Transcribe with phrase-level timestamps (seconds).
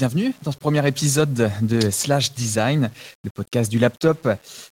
[0.00, 2.90] bienvenue dans ce premier épisode de Slash Design,
[3.22, 4.30] le podcast du laptop.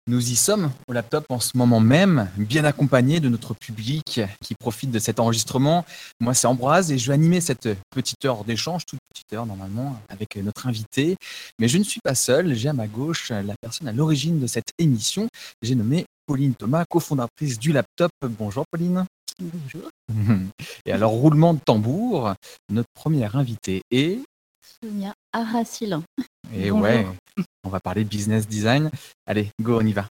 [0.07, 4.55] Nous y sommes au laptop en ce moment même, bien accompagnés de notre public qui
[4.55, 5.83] profite de cet enregistrement.
[6.21, 9.99] Moi, c'est Ambroise et je vais animer cette petite heure d'échange, toute petite heure normalement,
[10.07, 11.17] avec notre invité.
[11.59, 14.47] Mais je ne suis pas seul, j'ai à ma gauche la personne à l'origine de
[14.47, 15.27] cette émission.
[15.61, 18.11] J'ai nommé Pauline Thomas, cofondatrice du laptop.
[18.21, 19.03] Bonjour Pauline.
[19.39, 19.89] Bonjour.
[20.85, 22.33] Et alors, roulement de tambour,
[22.69, 24.21] notre première invitée est
[24.67, 25.99] Sonia Arasil.
[26.53, 27.05] Et ouais,
[27.63, 28.89] on va parler business design.
[29.25, 30.07] Allez, go, on y va.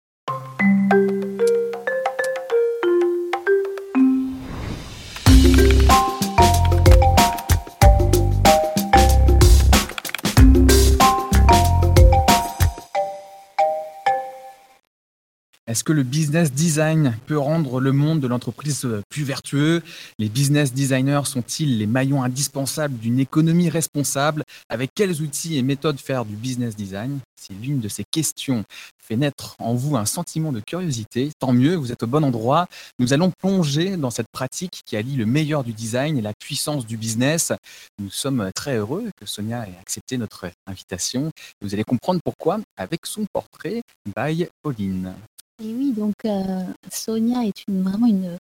[15.72, 19.80] Est-ce que le business design peut rendre le monde de l'entreprise euh, plus vertueux?
[20.18, 24.44] Les business designers sont-ils les maillons indispensables d'une économie responsable?
[24.68, 27.20] Avec quels outils et méthodes faire du business design?
[27.40, 28.64] Si l'une de ces questions
[29.02, 32.66] fait naître en vous un sentiment de curiosité, tant mieux, vous êtes au bon endroit.
[32.98, 36.84] Nous allons plonger dans cette pratique qui allie le meilleur du design et la puissance
[36.84, 37.50] du business.
[37.98, 41.30] Nous sommes très heureux que Sonia ait accepté notre invitation.
[41.62, 43.80] Vous allez comprendre pourquoi avec son portrait
[44.14, 45.14] by Pauline.
[45.60, 48.36] Et oui, donc euh, Sonia est une, vraiment une,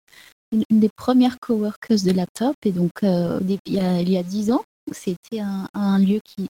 [0.51, 2.55] une, des premières coworkers de laptop.
[2.65, 6.47] Et donc, euh, il, y a, dix ans, c'était un, lieu qui,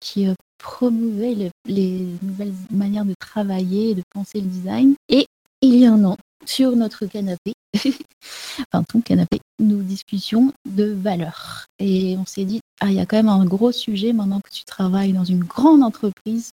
[0.00, 4.94] qui euh, promouvait les, les, nouvelles manières de travailler, de penser le design.
[5.08, 5.26] Et
[5.62, 11.66] il y a un an, sur notre canapé, enfin ton canapé, nous discutions de valeurs.
[11.78, 14.50] Et on s'est dit, ah, il y a quand même un gros sujet maintenant que
[14.50, 16.50] tu travailles dans une grande entreprise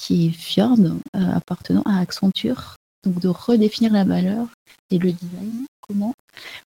[0.00, 2.76] qui est Fjord, euh, appartenant à Accenture.
[3.04, 4.46] Donc de redéfinir la valeur
[4.90, 6.12] et le design, comment,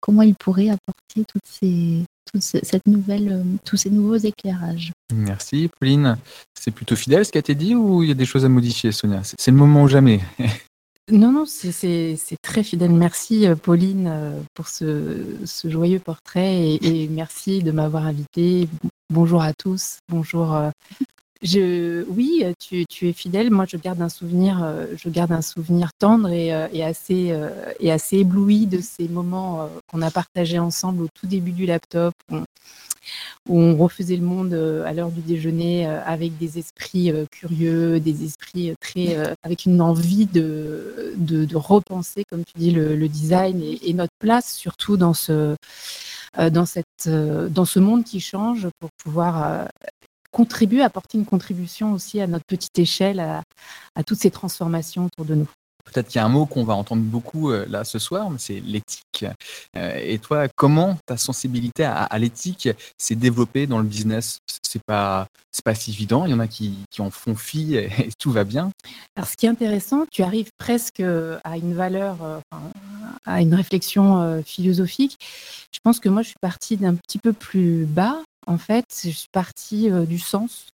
[0.01, 4.93] comment il pourrait apporter toutes ces, toute cette nouvelle, euh, tous ces nouveaux éclairages?
[5.13, 6.19] Merci Pauline.
[6.59, 8.49] C'est plutôt fidèle ce qui a été dit ou il y a des choses à
[8.49, 9.23] modifier Sonia?
[9.25, 10.21] C'est le moment ou jamais
[11.11, 12.93] Non, non, c'est très fidèle.
[12.93, 18.69] Merci euh, Pauline pour ce, ce joyeux portrait et, et merci de m'avoir invité.
[19.13, 20.55] Bonjour à tous, bonjour
[21.43, 23.51] je, oui, tu, tu, es fidèle.
[23.51, 27.31] Moi, je garde un souvenir, euh, je garde un souvenir tendre et, euh, et assez,
[27.31, 27.49] euh,
[27.81, 32.13] et assez ébloui de ces moments qu'on a partagés ensemble au tout début du laptop,
[33.49, 34.53] où on, refaisait le monde
[34.87, 41.15] à l'heure du déjeuner avec des esprits curieux, des esprits très, avec une envie de,
[41.17, 45.15] de, de, repenser, comme tu dis, le, le design et, et, notre place surtout dans
[45.15, 45.57] ce,
[46.39, 49.69] dans cette, dans ce monde qui change pour pouvoir
[50.31, 53.43] contribuer, apporter une contribution aussi à notre petite échelle, à,
[53.95, 55.49] à toutes ces transformations autour de nous.
[55.85, 58.39] Peut-être qu'il y a un mot qu'on va entendre beaucoup euh, là ce soir, mais
[58.39, 59.25] c'est l'éthique.
[59.77, 64.39] Euh, et toi, comment ta sensibilité à, à l'éthique s'est développée dans le business?
[64.63, 66.27] C'est pas, c'est pas si évident.
[66.27, 68.71] Il y en a qui, qui en font fi et, et, tout va bien.
[69.17, 72.41] Alors, ce qui est intéressant, tu arrives presque à une valeur, euh,
[73.27, 75.19] à une réflexion philosophique.
[75.73, 79.11] Je pense que moi, je suis partie d'un petit peu plus bas en fait, je
[79.11, 80.69] suis partie euh, du sens.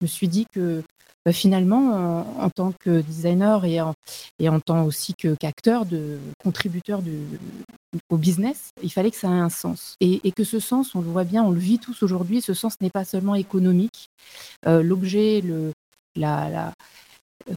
[0.00, 0.82] Je me suis dit que
[1.24, 7.00] bah, finalement, en, tant que designer et en, tant aussi qu'acteur, de contributeur
[8.10, 9.96] au business, il fallait que ça ait un sens.
[10.00, 12.74] Et, que ce sens, on le voit bien, on le vit tous aujourd'hui, ce sens
[12.82, 14.10] n'est pas seulement économique.
[14.66, 15.72] Euh, L'objet, le,
[16.14, 16.72] la, la,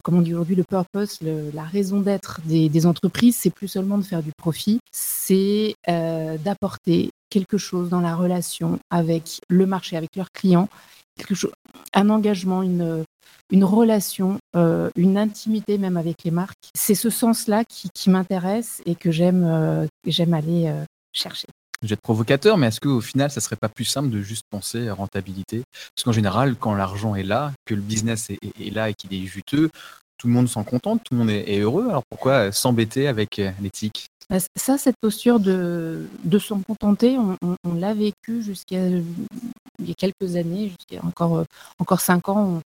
[0.02, 3.98] comme on dit aujourd'hui, le purpose, la raison d'être des, des, entreprises, c'est plus seulement
[3.98, 9.96] de faire du profit, c'est euh, d'apporter quelque chose dans la relation avec le marché,
[9.96, 10.68] avec leurs clients,
[11.16, 11.52] quelque chose,
[11.92, 13.04] un engagement, une,
[13.64, 16.70] relation, euh, une intimité même avec les marques.
[16.74, 21.46] C'est ce sens-là qui, m'intéresse et que j'aime euh, j'aime aller euh, chercher.
[21.82, 24.88] Vais être provocateur, mais est-ce qu'au final, ça serait pas plus simple de juste penser
[24.88, 25.62] à rentabilité?
[25.94, 29.26] Parce qu'en général, quand l'argent est là, que le business est, là et qu'il est
[29.26, 29.70] juteux,
[30.16, 31.88] tout le monde s'en contente, tout le monde est, heureux.
[31.88, 34.08] Alors pourquoi s'embêter avec l'éthique?
[34.56, 39.04] Ça, cette posture de, de s'en contenter, on, on, on l'a vécu jusqu'à il
[39.88, 41.44] y a quelques années, jusqu'à encore,
[41.78, 42.60] encore cinq ans,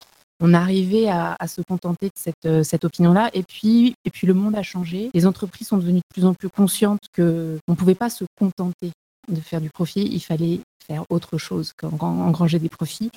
[0.41, 3.29] on, on arrivait à, à, se contenter de cette, cette opinion-là.
[3.33, 5.09] Et puis, et puis, le monde a changé.
[5.13, 8.91] Les entreprises sont devenues de plus en plus conscientes qu'on ne pouvait pas se contenter
[9.27, 13.11] de faire du profit, il fallait faire autre chose qu'engranger des profits.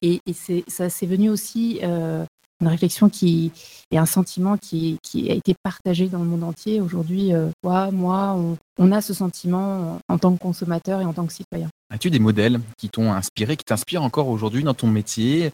[0.00, 2.24] Et, et ça, c'est venu aussi euh,
[2.62, 3.52] une réflexion qui
[3.90, 6.80] et un sentiment qui, qui, a été partagé dans le monde entier.
[6.80, 8.38] Aujourd'hui, euh, toi, moi,
[8.78, 11.68] on, a ce sentiment en tant que consommateur et en tant que citoyen.
[11.90, 15.52] As-tu des modèles qui t'ont inspiré, qui t'inspirent encore aujourd'hui dans ton métier,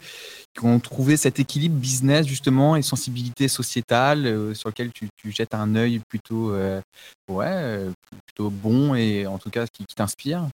[0.57, 5.31] qui ont trouvé cet équilibre business justement et sensibilité sociétale euh, sur lequel tu, tu,
[5.31, 6.79] jettes un œil plutôt, euh,
[7.29, 7.87] ouais,
[8.27, 10.47] plutôt bon et en tout cas qui, qui t'inspire?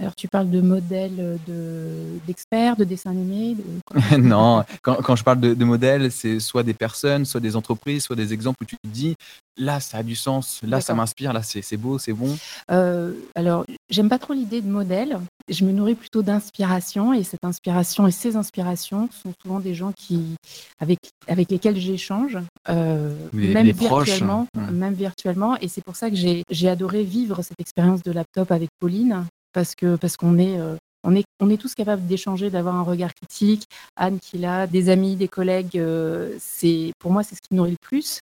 [0.00, 3.56] Alors, tu parles de modèles de, d'experts, de dessins animés
[4.18, 8.04] Non, quand, quand, je parle de, de modèles, c'est soit des personnes, soit des entreprises,
[8.04, 9.14] soit des exemples où tu te dis
[9.60, 12.36] là, ça a du sens, là, ça m'inspire, là, c'est, beau, c'est bon.
[12.70, 15.18] Euh, alors, j'aime pas trop l'idée de modèle.
[15.48, 19.92] Je me nourris plutôt d'inspiration et cette inspiration et ces inspirations sont souvent des gens
[19.92, 20.36] qui,
[20.78, 20.98] avec,
[21.28, 22.38] avec lesquels j'échange,
[22.68, 25.56] euh, même, virtuellement, même virtuellement.
[25.58, 29.26] Et c'est pour ça que j'ai, j'ai adoré vivre cette expérience de laptop avec Pauline
[29.52, 32.82] parce que parce qu'on est euh, on est, on est tous capables d'échanger, d'avoir un
[32.82, 33.64] regard critique.
[33.96, 37.58] Anne qui a des amis, des collègues, euh, c'est pour moi c'est ce qui me
[37.58, 38.20] nourrit le plus.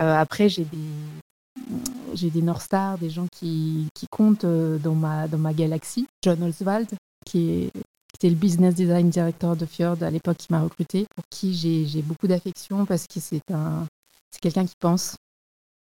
[0.00, 0.78] Euh, après j'ai des
[2.14, 6.06] j'ai des North Stars, des gens qui, qui comptent dans ma dans ma galaxie.
[6.22, 6.88] John Oswald
[7.26, 7.70] qui est
[8.16, 12.00] était le business design director de Fjord à l'époque qui m'a recruté, pour qui j'ai
[12.02, 15.16] beaucoup d'affection parce que c'est c'est quelqu'un qui pense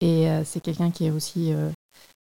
[0.02, 1.54] et c'est quelqu'un qui est aussi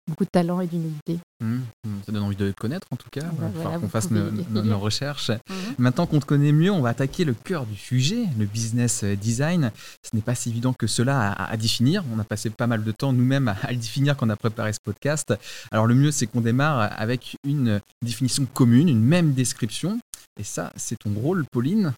[0.09, 1.19] beaucoup de talent et d'humilité.
[1.41, 3.21] Mmh, mmh, ça donne envie de te connaître en tout cas.
[3.31, 5.29] Il va falloir qu'on fasse nos, recherches.
[5.29, 5.53] Mmh.
[5.77, 9.15] Maintenant qu'on te connaît mieux, on va attaquer le cœur du sujet, le business euh,
[9.15, 9.71] design.
[10.03, 12.03] Ce n'est pas si évident que cela à, définir.
[12.13, 14.73] On a passé pas mal de temps nous-mêmes à, le définir quand on a préparé
[14.73, 15.33] ce podcast.
[15.71, 19.99] Alors le mieux, c'est qu'on démarre avec une définition commune, une même description.
[20.39, 21.93] Et ça, c'est ton rôle, Pauline.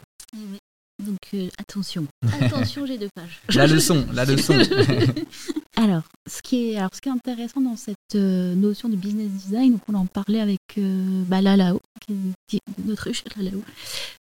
[1.04, 2.06] Donc euh, attention,
[2.42, 3.42] attention, j'ai deux pages.
[3.56, 4.54] La leçon, la leçon.
[5.78, 9.30] alors, ce qui est, alors, ce qui est intéressant dans cette euh, notion de business
[9.30, 13.64] design, on en parlait avec euh, bah, Lalao, qui, est notre Lalao.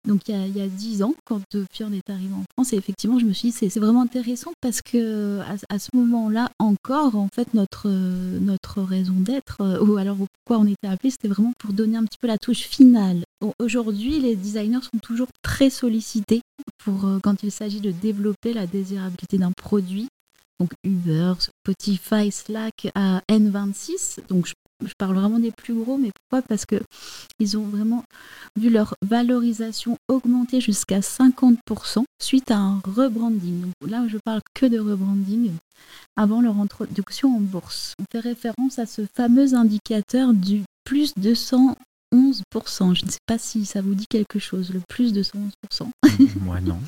[0.07, 1.43] Donc il y, a, dix ans, quand
[1.73, 4.83] Fjord est arrivé en France, et effectivement, je me suis dit c'est, vraiment intéressant parce
[4.83, 10.67] que à, ce moment-là encore, en fait, notre notre raison d'être, ou alors pourquoi on
[10.67, 13.25] était appelé, c'était vraiment pour donner un petit peu la touche finale.
[13.59, 16.41] aujourd'hui, les designers sont toujours très sollicités
[16.79, 20.09] pour euh, quand il s'agit de développer la désirabilité d'un produit.
[20.61, 24.21] Donc Uber, Spotify, Slack à N26.
[24.29, 24.55] Donc je,
[24.99, 26.47] parle vraiment des plus gros, mais pourquoi?
[26.47, 26.77] Parce que
[27.39, 28.05] ils ont vraiment
[28.57, 33.63] vu leur valorisation augmenter jusqu'à 50% suite à un rebranding.
[33.63, 35.53] Donc là, je parle que de rebranding
[36.17, 37.95] avant leur introduction en bourse.
[38.01, 41.77] On fait référence à ce fameux indicateur du plus de 100
[42.13, 42.95] 11%.
[42.95, 45.89] Je ne sais pas si ça vous dit quelque chose, le plus de 111%.
[46.41, 46.79] Moi non.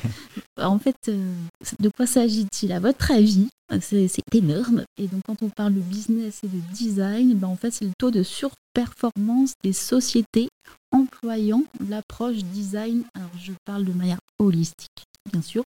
[0.60, 1.34] en fait, euh,
[1.78, 2.72] de quoi s'agit-il?
[2.72, 3.48] À votre avis,
[3.80, 4.84] c'est énorme.
[4.98, 7.92] Et donc quand on parle de business et de design, ben en fait c'est le
[7.98, 10.48] taux de surperformance des sociétés
[10.92, 13.04] employant l'approche design.
[13.14, 15.64] Alors je parle de manière holistique, bien sûr.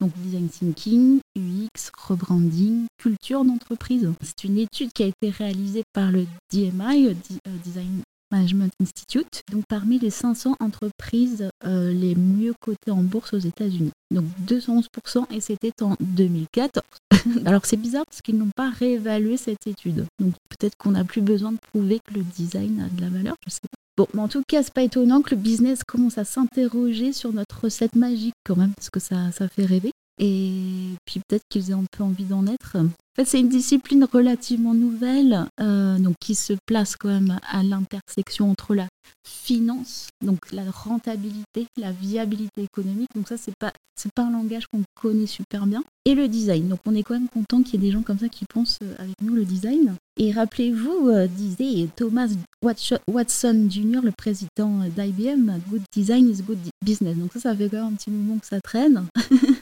[0.00, 4.10] Donc design thinking, UX, rebranding, culture d'entreprise.
[4.22, 7.14] C'est une étude qui a été réalisée par le DMI, euh,
[7.62, 8.02] Design
[8.34, 13.92] Management Institute, donc parmi les 500 entreprises euh, les mieux cotées en bourse aux États-Unis.
[14.10, 16.82] Donc 211% et c'était en 2014.
[17.46, 20.06] Alors c'est bizarre parce qu'ils n'ont pas réévalué cette étude.
[20.18, 23.36] Donc peut-être qu'on n'a plus besoin de prouver que le design a de la valeur,
[23.46, 23.78] je sais pas.
[23.96, 27.32] Bon, mais en tout cas, c'est pas étonnant que le business commence à s'interroger sur
[27.32, 29.92] notre recette magique quand même, parce que ça, ça fait rêver.
[30.18, 32.76] Et puis peut-être qu'ils aient un peu envie d'en être.
[32.76, 37.62] En fait, c'est une discipline relativement nouvelle, euh, donc qui se place quand même à
[37.62, 38.88] l'intersection entre la
[39.26, 43.08] finance, donc la rentabilité, la viabilité économique.
[43.14, 45.84] Donc ça, c'est pas c'est pas un langage qu'on connaît super bien.
[46.04, 46.68] Et le design.
[46.68, 48.78] Donc on est quand même content qu'il y ait des gens comme ça qui pensent
[48.82, 49.94] euh, avec nous le design.
[50.16, 52.28] Et rappelez-vous, euh, disait Thomas
[52.62, 57.16] Watson Jr., le président d'IBM, Good design is good business.
[57.16, 59.06] Donc ça, ça fait quand même un petit moment que ça traîne.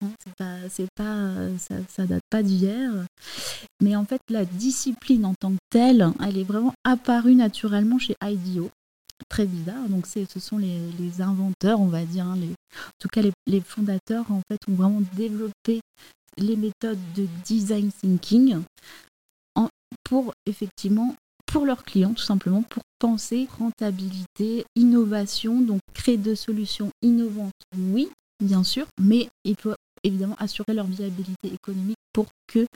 [0.00, 0.56] Hein, pas,
[0.96, 2.92] pas, ça, ça date pas d'hier.
[3.80, 8.14] Mais en fait, la discipline en tant que telle, elle est vraiment apparue naturellement chez
[8.22, 8.70] IDEO
[9.28, 9.88] très bizarre.
[9.88, 14.40] Donc ce sont les, inventeurs, on va dire, hein, en tout cas les, fondateurs en
[14.48, 15.80] fait ont vraiment développé
[16.38, 18.62] les méthodes de design thinking
[20.04, 21.14] pour effectivement
[21.46, 28.08] pour leurs clients tout simplement pour penser rentabilité, innovation, donc créer de solutions innovantes, oui,
[28.42, 32.66] bien sûr, mais il faut évidemment assurer leur viabilité économique pour que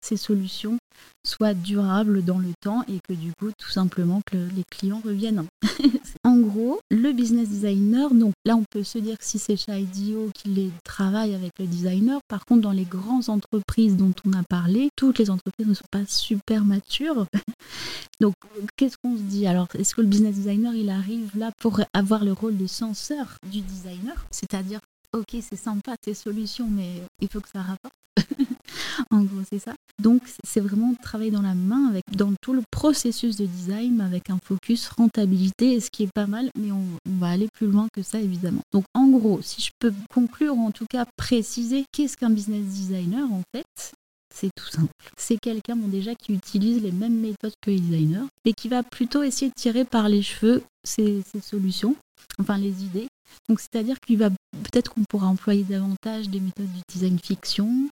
[0.00, 0.78] ces solutions
[1.24, 5.44] soient durables dans le temps et que du coup, tout simplement, que les clients reviennent.
[6.24, 9.78] en gros, le business designer, donc là, on peut se dire que si c'est chez
[9.78, 14.42] IDEO qu'il travaille avec le designer, par contre, dans les grandes entreprises dont on a
[14.42, 17.26] parlé, toutes les entreprises ne sont pas super matures.
[18.20, 18.34] donc,
[18.76, 19.46] qu'est-ce qu'on se dit?
[19.46, 23.36] Alors, est-ce que le business designer, il arrive là pour avoir le rôle de censeur
[23.50, 24.26] du designer?
[24.30, 24.80] C'est-à-dire
[25.12, 27.94] ok, c'est sympa tes solutions, mais il faut que ça rapporte.
[29.10, 29.74] en gros, c'est ça.
[30.00, 34.30] Donc, c'est vraiment travailler dans la main avec, dans tout le processus de design avec
[34.30, 36.84] un focus rentabilité, ce qui est pas mal, mais on,
[37.18, 38.62] va aller plus loin que ça, évidemment.
[38.72, 43.30] Donc, en gros, si je peux conclure, en tout cas préciser, qu'est-ce qu'un business designer,
[43.30, 43.92] en fait
[44.34, 44.92] C'est tout simple.
[45.18, 49.22] C'est quelqu'un déjà qui utilise les mêmes méthodes que les designers et qui va plutôt
[49.22, 51.94] essayer de tirer par les cheveux ces, ces solutions,
[52.38, 53.08] enfin les idées.
[53.48, 57.89] Donc c'est-à-dire qu'il va peut-être qu'on pourra employer davantage des méthodes du design fiction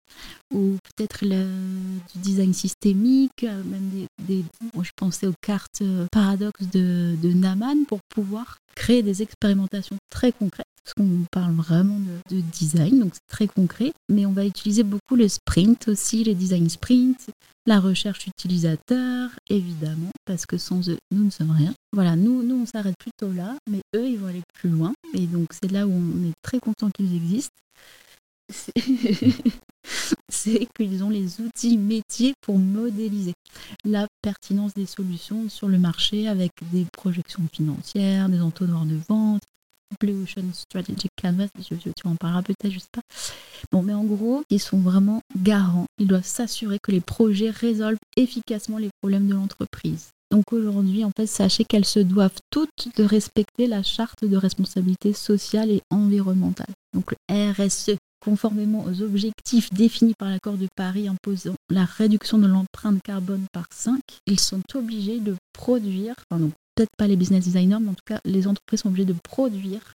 [0.53, 4.43] ou peut-être du design systémique, euh, même des,
[4.81, 10.31] je pensais aux cartes euh, paradoxes de, de Naman pour pouvoir créer des expérimentations très
[10.31, 14.83] concrètes parce qu'on parle vraiment de, design, donc c'est très concret, mais on va utiliser
[14.83, 17.29] beaucoup le sprint aussi, les design sprints,
[17.65, 21.73] la recherche utilisateur, évidemment, parce que sans eux, nous ne sommes rien.
[21.93, 25.25] Voilà, nous, nous on s'arrête plutôt là, mais eux, ils vont aller plus loin, et
[25.25, 27.55] donc c'est là où on est très content qu'ils existent.
[30.29, 33.33] c'est qu'ils ont les outils métiers pour modéliser
[33.85, 39.43] la pertinence des solutions sur le marché avec des projections financières, des entonnoirs de vente,
[39.99, 43.01] Blue Ocean Strategic Canvas, tu en parleras peut-être, je sais pas.
[43.71, 45.85] Bon, mais en gros, ils sont vraiment garants.
[45.99, 50.09] Ils doivent s'assurer que les projets résolvent efficacement les problèmes de l'entreprise.
[50.31, 55.13] Donc aujourd'hui, en fait, sachez qu'elles se doivent toutes de respecter la charte de responsabilité
[55.13, 56.73] sociale et environnementale.
[56.93, 62.47] Donc le RSE, conformément aux objectifs définis par l'accord de Paris imposant la réduction de
[62.47, 67.79] l'empreinte carbone par 5, ils sont obligés de produire, enfin peut-être pas les business designers,
[67.81, 69.93] mais en tout cas les entreprises sont obligées de produire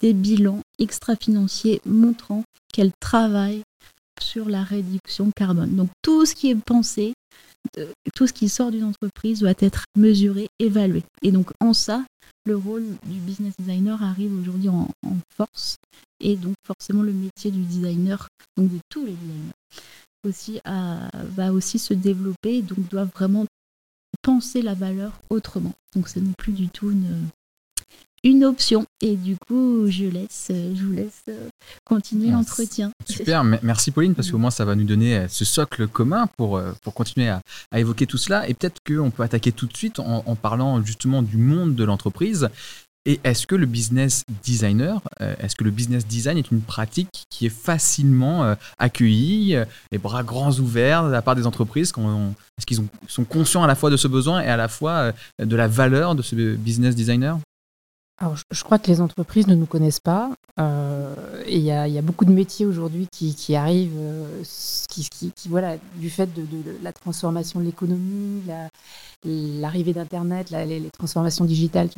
[0.00, 3.62] des bilans extra-financiers montrant qu'elles travaillent
[4.20, 5.74] sur la réduction carbone.
[5.74, 7.13] Donc tout ce qui est pensé,
[8.14, 11.02] tout ce qui sort d'une entreprise doit être mesuré, évalué.
[11.22, 12.04] Et donc en ça,
[12.44, 14.88] le rôle du business designer arrive aujourd'hui en,
[15.36, 15.76] force.
[16.20, 19.52] Et donc forcément le métier du designer, donc de tous les designers,
[20.26, 23.46] aussi, va aussi se développer, donc doit vraiment
[24.22, 25.72] penser la valeur autrement.
[25.94, 27.28] Donc ce n'est plus du tout une,
[28.24, 28.86] une option.
[29.00, 31.48] Et du coup, je laisse, je vous laisse euh,
[31.84, 32.90] continuer l'entretien.
[33.08, 36.56] Super, merci Pauline, parce qu'au moins ça va nous donner euh, ce socle commun pour,
[36.56, 37.40] euh, pour continuer à,
[37.76, 38.48] évoquer tout cela.
[38.48, 41.84] Et peut-être qu'on peut attaquer tout de suite en, en parlant justement du monde de
[41.84, 42.48] l'entreprise.
[43.06, 47.26] Et est-ce que le business designer, euh, est-ce que le business design est une pratique
[47.28, 51.92] qui est facilement euh, accueillie, euh, les bras grands ouverts de la part des entreprises
[51.92, 55.56] Est-ce qu'ils sont conscients à la fois de ce besoin et à la fois de
[55.56, 57.38] la valeur de ce business designer?
[58.18, 60.30] Alors, je crois que les entreprises ne nous connaissent pas.
[60.60, 64.42] Euh, et il y, a beaucoup de métiers aujourd'hui qui, arrivent, euh,
[64.88, 66.46] qui, voilà, du fait de,
[66.80, 68.42] la transformation de l'économie,
[69.24, 71.88] l'arrivée d'Internet, les, transformations digitales.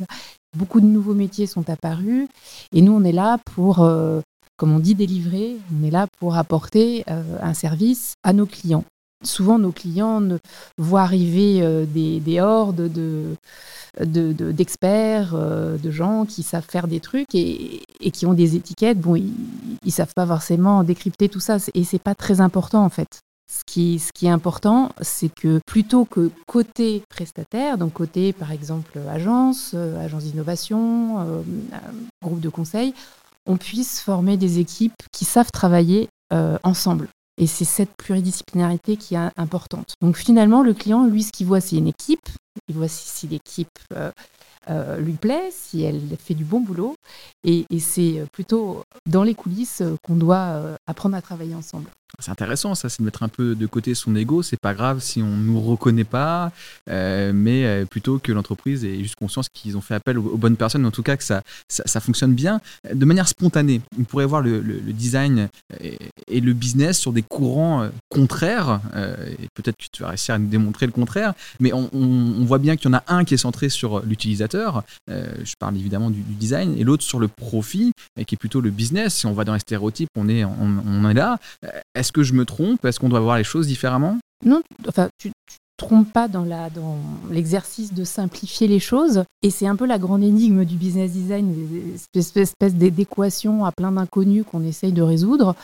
[0.57, 2.27] Beaucoup de nouveaux métiers sont apparus.
[2.73, 4.21] Et nous, on est là pour, euh,
[4.57, 5.57] comme on dit, délivrer.
[5.79, 8.85] On est là pour apporter un service à nos clients
[9.23, 10.21] souvent nos clients
[10.77, 13.35] voient arriver euh, des, hordes de,
[14.51, 17.81] d'experts, euh, de, gens qui savent faire des trucs et,
[18.13, 18.99] qui ont des étiquettes.
[18.99, 19.33] Bon, ils,
[19.83, 23.21] ne savent pas forcément décrypter tout ça et c'est pas très important en fait.
[23.49, 28.51] Ce qui, ce qui est important, c'est que plutôt que côté prestataire, donc côté par
[28.51, 31.43] exemple agence, euh, agence d'innovation,
[32.21, 32.93] groupe de conseil,
[33.45, 36.09] on puisse former des équipes qui savent travailler
[36.63, 37.07] ensemble.
[37.37, 39.93] Et c'est cette pluridisciplinarité qui est importante.
[40.01, 42.27] Donc finalement, le client, lui, ce qu'il voit, c'est une équipe.
[42.67, 44.11] Il voit si, l'équipe euh,
[44.69, 46.95] euh, lui plaît, si elle fait du bon boulot.
[47.47, 51.89] Et, c'est plutôt dans les coulisses qu'on doit euh, apprendre à travailler ensemble.
[52.19, 54.41] C'est intéressant, ça, c'est de mettre un peu de côté son ego.
[54.41, 56.51] C'est pas grave si on nous reconnaît pas,
[56.89, 60.55] euh, mais euh, plutôt que l'entreprise ait juste conscience qu'ils ont fait appel aux, bonnes
[60.55, 61.43] personnes, en tout cas que ça,
[61.99, 62.59] fonctionne bien.
[62.91, 64.61] De manière spontanée, on pourrait voir le,
[64.93, 65.49] design
[65.79, 68.81] et, le business sur des courants euh, contraires,
[69.39, 72.77] et peut-être que tu vas réussir à nous démontrer le contraire, mais on, voit bien
[72.77, 76.75] qu'il y en a un qui est centré sur l'utilisateur, je parle évidemment du, design,
[76.77, 77.91] et l'autre sur le profit,
[78.25, 79.15] qui est plutôt le business.
[79.15, 81.37] Si on va dans les stéréotypes, on est, on, est là.
[81.95, 82.83] Est-ce que je me trompe?
[82.83, 84.17] Est-ce qu'on doit voir les choses différemment?
[84.45, 86.97] Non, enfin, tu, tu trompes pas dans la dans
[87.29, 89.23] l'exercice de simplifier les choses.
[89.43, 91.55] Et c'est un peu la grande énigme du business design,
[91.95, 95.55] cette espèce d'équation à plein d'inconnus qu'on essaye de résoudre.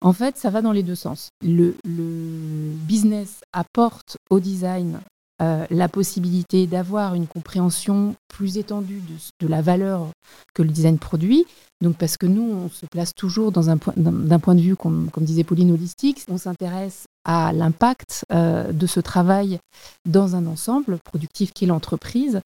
[0.00, 1.30] En fait, ça va dans les deux sens.
[1.42, 5.00] Le, business apporte au design
[5.40, 9.02] euh, la possibilité d'avoir une compréhension plus étendue
[9.40, 10.08] de, la valeur
[10.54, 11.46] que le design produit,
[11.80, 15.70] donc parce que nous, on se place toujours d'un point de vue, comme, disait Pauline,
[15.70, 19.60] holistique, on s'intéresse à l'impact euh, de ce travail
[20.06, 22.40] dans un ensemble productif qu'est l'entreprise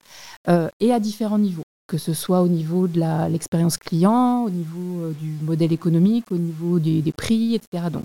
[0.49, 5.03] euh, et à différents niveaux, que ce soit au niveau de l'expérience client, au niveau
[5.03, 7.89] euh, du modèle économique, au niveau des, prix, etc.
[7.93, 8.05] Donc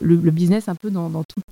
[0.00, 1.10] le, business un peu dans,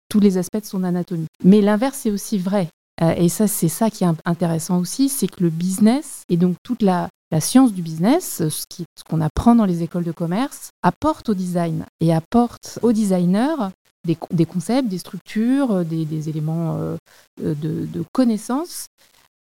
[0.09, 1.27] tous les aspects de son anatomie.
[1.43, 2.69] Mais l'inverse est aussi vrai.
[3.17, 6.83] et ça, c'est ça qui est intéressant aussi, c'est que le business et donc toute
[6.83, 7.09] la,
[7.41, 12.15] science du business, ce qu'on apprend dans les écoles de commerce, apporte au design et
[12.15, 13.71] apporte aux designers
[14.07, 16.79] des, concepts, des structures, des, éléments
[17.41, 18.87] de, de connaissances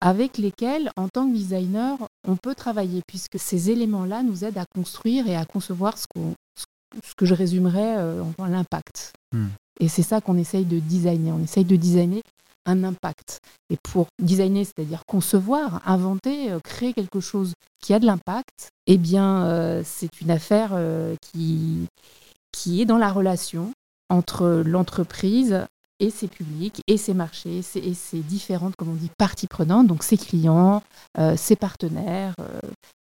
[0.05, 4.67] avec lesquels, en tant que designer, on peut travailler, puisque ces éléments-là nous aident à
[4.67, 6.05] construire et à concevoir ce,
[7.03, 7.97] ce que je résumerais
[8.39, 9.13] en l'impact.
[9.33, 9.47] Hmm.
[9.81, 11.35] Et c'est ça qu'on essaye de designer.
[11.35, 12.23] On essaye de designer
[12.67, 13.41] un impact.
[13.71, 18.97] Et pour designer, c'est-à-dire concevoir, inventer, euh, créer quelque chose qui a de l'impact, eh
[18.97, 21.87] bien, euh, c'est une affaire euh, qui,
[22.53, 23.73] qui est dans la relation
[24.09, 25.67] entre l'entreprise
[26.05, 30.03] et ses publics, et ses marchés, et ses différentes, comme on dit, parties prenantes, donc
[30.03, 30.83] ses clients,
[31.37, 32.35] ses partenaires,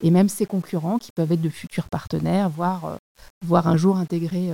[0.02, 2.98] et même ses concurrents qui peuvent être de futurs partenaires, voire,
[3.46, 4.52] voire un jour intégrer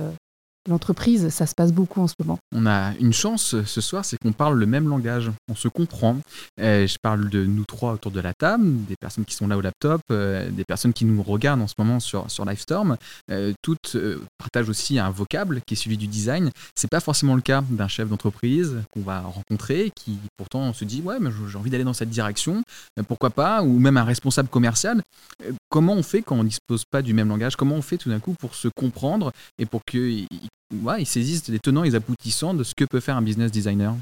[0.68, 2.38] l'entreprise, ça se passe beaucoup en ce moment.
[2.54, 6.18] On a une chance ce soir, c'est qu'on parle le même langage, on se comprend.
[6.60, 9.56] Euh, je parle de nous trois autour de la table, des personnes qui sont là
[9.56, 12.96] au laptop, euh, des personnes qui nous regardent en ce moment sur, sur Livestorm.
[13.30, 13.96] Euh, toutes
[14.38, 16.50] partagent aussi un vocable qui est celui du design.
[16.74, 21.00] C'est pas forcément le cas d'un chef d'entreprise qu'on va rencontrer, qui pourtant se dit
[21.02, 22.62] ouais, mais j'ai envie d'aller dans cette direction,
[23.08, 25.02] pourquoi pas, ou même un responsable commercial.
[25.68, 27.56] comment on fait quand on dispose pas du même langage?
[27.56, 30.24] Comment on fait tout d'un coup pour se comprendre et pour que
[30.82, 33.50] ouais, ils saisissent les tenants et les aboutissants de ce que peut faire un business
[33.50, 33.94] designer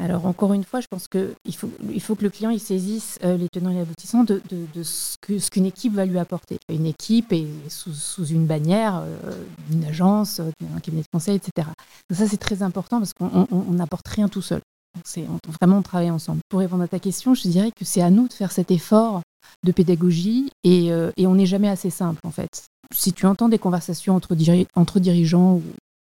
[0.00, 3.18] alors encore une fois, je pense qu'il faut, il faut que le client il saisisse
[3.24, 5.16] euh, les tenants et les aboutissants de, de, ce,
[5.50, 6.58] qu'une équipe va lui apporter.
[6.72, 11.36] Une équipe est sous, sous une bannière, euh, une agence, euh, un cabinet de conseil,
[11.36, 11.68] etc.
[12.08, 14.60] Donc ça c'est très important parce qu'on n'apporte rien tout seul.
[15.04, 15.26] C'est
[15.60, 16.40] vraiment on travaille ensemble.
[16.48, 19.22] Pour répondre à ta question, je dirais que c'est à nous de faire cet effort
[19.64, 20.86] de pédagogie et,
[21.16, 22.66] et on n'est jamais assez simple en fait.
[22.94, 24.36] Si tu entends des conversations entre,
[24.74, 25.62] entre dirigeants ou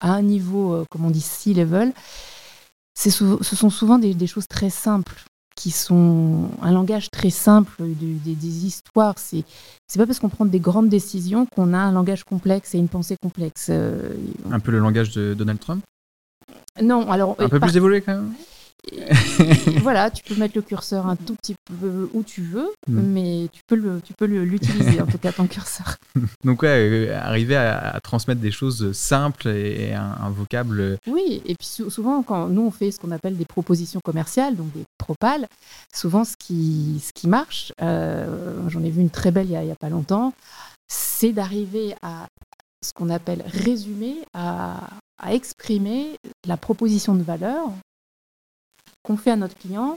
[0.01, 1.93] à un niveau, euh, comme on dit, C-level,
[2.95, 5.25] ce sont souvent des, choses très simples
[5.57, 9.19] qui sont un langage très simple, des, histoires.
[9.19, 9.45] C'est
[9.87, 12.89] c'est pas parce qu'on prend des grandes décisions qu'on a un langage complexe et une
[12.89, 13.67] pensée complexe.
[13.71, 14.15] Euh,
[14.51, 15.85] un peu le langage de Donald Trump?
[16.83, 18.33] Non, alors un peu plus évolué quand même?
[19.83, 23.01] voilà, tu peux mettre le curseur un tout petit peu où tu veux, mm.
[23.01, 25.97] mais tu peux le, tu peux l'utiliser en tout cas ton curseur.
[26.45, 30.99] Donc ouais, euh, arriver à, transmettre des choses simples et, un, vocable.
[31.07, 34.73] Oui, et puis souvent quand nous on fait ce qu'on appelle des propositions commerciales, donc
[34.73, 35.47] des propales,
[35.95, 39.71] souvent ce qui, ce qui marche, euh, j'en ai vu une très belle il n'y
[39.71, 40.35] a, pas longtemps,
[40.89, 42.27] c'est d'arriver à
[42.85, 47.71] ce qu'on appelle résumer, à, à exprimer la proposition de valeur
[49.05, 49.97] qu'on fait à notre client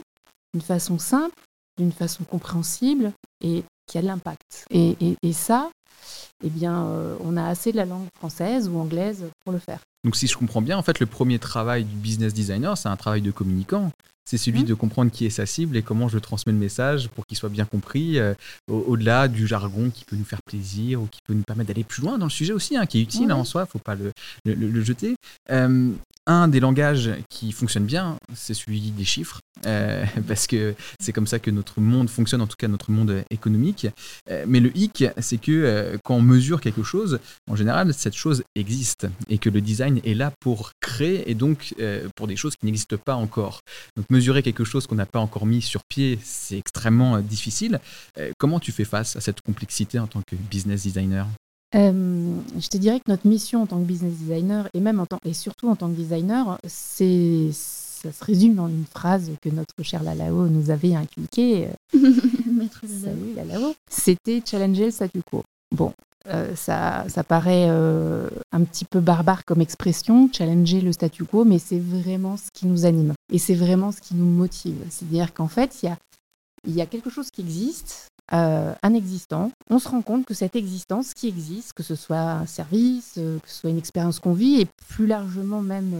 [0.54, 1.34] d'une façon simple,
[1.78, 4.66] d'une façon compréhensible et qui a de l'impact.
[4.70, 5.70] Et, ça,
[6.44, 9.80] eh bien, euh, on a assez de la langue française ou anglaise pour le faire.
[10.04, 12.96] Donc si je comprends bien, en fait, le premier travail du business designer, c'est un
[12.96, 13.90] travail de communicant.
[14.28, 14.66] C'est celui mmh.
[14.66, 17.48] de comprendre qui est sa cible et comment je transmets le message pour qu'il soit
[17.48, 18.34] bien compris, euh,
[18.68, 22.02] au-delà du jargon qui peut nous faire plaisir ou qui peut nous permettre d'aller plus
[22.02, 23.78] loin dans le sujet aussi, hein, qui est utile hein, en soi, il ne faut
[23.78, 25.16] pas le, jeter.
[25.50, 25.92] Euh,
[26.28, 31.26] un des langages qui fonctionne bien, c'est celui des chiffres, euh, parce que c'est comme
[31.26, 33.86] ça que notre monde fonctionne, en tout cas notre monde économique.
[34.30, 37.18] Euh, mais le hic, c'est que euh, quand on mesure quelque chose,
[37.50, 41.74] en général, cette chose existe et que le design est là pour créer et donc
[42.14, 43.62] pour des choses qui n'existent pas encore.
[43.96, 47.80] Donc mesurer quelque chose qu'on n'a pas encore mis sur pied, c'est extrêmement difficile.
[48.38, 51.26] comment tu fais face à cette complexité en tant que business designer?
[51.74, 55.06] Euh, je te dirais que notre mission en tant que business designer et même en
[55.06, 59.48] tant, et surtout en tant que designer, c'est ça se résume dans une phrase que
[59.48, 61.68] notre cher Lalao nous avait inculquée.
[61.92, 63.74] Salut Lalao.
[63.90, 65.42] C'était challenger le statu quo.
[65.74, 65.92] Bon,
[66.28, 71.58] euh, ça, paraît euh, un petit peu barbare comme expression, challenger le statu quo, mais
[71.58, 74.76] c'est vraiment ce qui nous anime et c'est vraiment ce qui nous motive.
[74.90, 79.88] C'est-à-dire qu'en fait, il y a, quelque chose qui existe, euh, un existant, on se
[79.88, 83.60] rend compte que cette existence qui existe, que ce soit un service, euh, que ce
[83.60, 85.94] soit une expérience qu'on vit, et plus largement même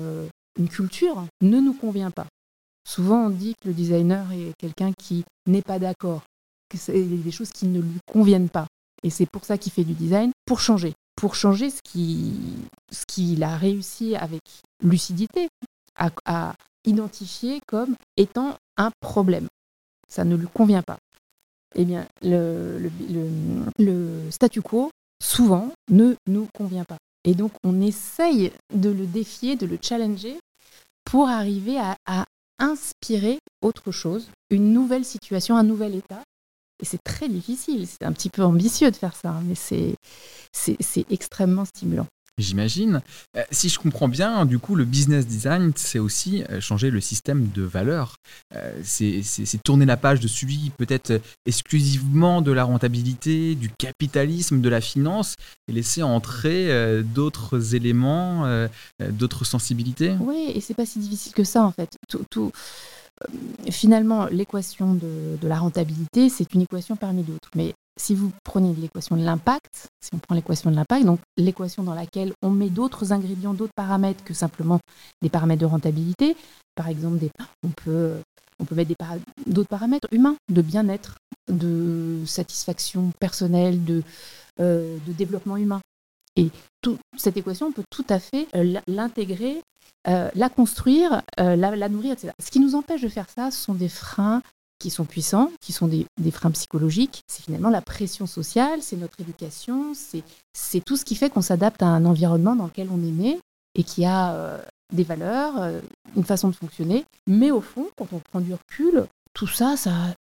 [0.58, 2.26] une culture, ne nous convient pas.
[2.86, 6.22] Souvent, on dit que le designer est quelqu'un qui n'est pas d'accord,
[6.68, 8.66] que c'est des choses qui ne lui conviennent pas.
[9.02, 10.94] Et c'est pour ça qu'il fait du design, pour changer.
[11.16, 14.42] Pour changer ce qu'il ce a réussi avec
[14.82, 15.48] lucidité
[15.96, 19.48] à identifier comme étant un problème.
[20.08, 20.98] Ça ne lui convient pas
[21.74, 22.90] eh bien, le,
[24.30, 24.90] statu quo,
[25.22, 26.98] souvent, ne nous convient pas.
[27.24, 30.38] Et donc, on essaye de le défier, de le challenger
[31.04, 32.24] pour arriver à,
[32.60, 36.24] inspirer autre chose, une nouvelle situation, un nouvel état.
[36.80, 41.64] Et c'est très difficile, c'est un petit peu ambitieux de faire ça, mais c'est extrêmement
[41.64, 42.06] stimulant.
[42.38, 43.02] J'imagine.
[43.36, 47.00] Euh, si je comprends bien, du coup, le business design, c'est aussi euh, changer le
[47.00, 48.14] système de valeur.
[48.54, 49.22] Euh, c'est
[49.64, 55.34] tourner la page de suivi peut-être exclusivement de la rentabilité, du capitalisme, de la finance,
[55.66, 58.46] et laisser entrer d'autres éléments,
[59.00, 60.14] d'autres sensibilités.
[60.20, 61.90] Oui, et c'est pas si difficile que ça en fait.
[62.30, 62.52] Tout,
[63.70, 67.50] finalement, l'équation de, la rentabilité, c'est une équation parmi d'autres.
[67.54, 71.82] Mais si vous prenez l'équation de l'impact, si on prend l'équation de l'impact, donc l'équation
[71.82, 74.78] dans laquelle on met d'autres ingrédients, d'autres paramètres que simplement
[75.22, 76.36] des paramètres de rentabilité,
[76.74, 77.26] par exemple,
[77.64, 78.14] on, peut,
[78.60, 78.92] on peut mettre
[79.46, 81.16] d'autres paramètres humains, de bien-être,
[81.50, 84.02] de satisfaction personnelle, de,
[84.60, 85.80] euh, de développement humain.
[86.38, 86.50] Et
[87.16, 89.60] cette équation, on peut tout à fait euh, l'intégrer,
[90.06, 92.32] euh, la construire, la, la, nourrir, etc.
[92.40, 94.42] Ce qui nous empêche de faire ça, ce sont des freins
[94.78, 97.22] qui sont puissants, qui sont des, freins psychologiques.
[97.26, 101.82] C'est finalement la pression sociale, c'est notre éducation, c'est tout ce qui fait qu'on s'adapte
[101.82, 103.40] à un environnement dans lequel on est né
[103.74, 104.58] et qui a euh,
[104.92, 105.80] des valeurs, euh,
[106.16, 107.04] une façon de fonctionner.
[107.26, 109.74] Mais au fond, quand on prend du recul, tout ça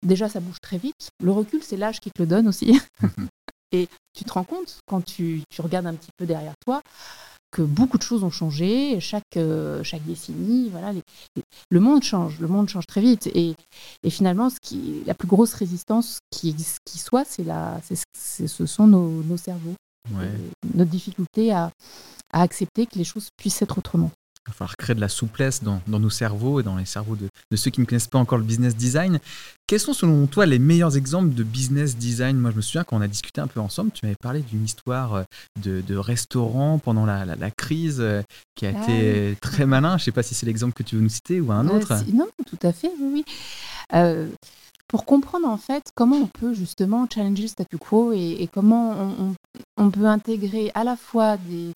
[0.03, 1.12] déjà, ça bouge très vite.
[1.23, 2.80] Le recul, c'est l'âge qui te le donne aussi.
[3.71, 6.82] et tu te rends compte, quand tu, tu regardes un petit peu derrière toi,
[7.51, 10.91] que beaucoup de choses ont changé, chaque, euh, chaque décennie, voilà,
[11.69, 13.27] le monde change, le monde change très vite.
[13.27, 13.56] Et,
[14.03, 17.80] et finalement, ce qui, la plus grosse résistance qui, qui soit, c'est la,
[18.13, 19.75] c'est, ce sont nos, nos cerveaux,
[20.73, 21.71] notre difficulté à,
[22.34, 24.12] à accepter que les choses puissent être autrement.
[24.47, 27.27] Il va falloir créer de la souplesse dans, nos cerveaux et dans les cerveaux de,
[27.55, 29.19] ceux qui ne connaissent pas encore le business design.
[29.67, 32.38] Quels sont selon toi les meilleurs exemples de business design?
[32.38, 34.63] Moi, je me souviens quand on a discuté un peu ensemble, tu m'avais parlé d'une
[34.63, 35.23] histoire euh,
[35.57, 38.21] de, restaurant pendant la, crise euh,
[38.55, 39.97] qui a ah été très malin.
[39.97, 41.77] Je ne sais pas si c'est l'exemple que tu veux nous citer ou un euh,
[41.77, 41.93] autre.
[42.13, 43.25] non, tout à fait, oui.
[44.88, 49.36] pour comprendre en fait comment on peut justement challenger le statu quo et, comment on,
[49.75, 51.73] on, peut intégrer à la fois des,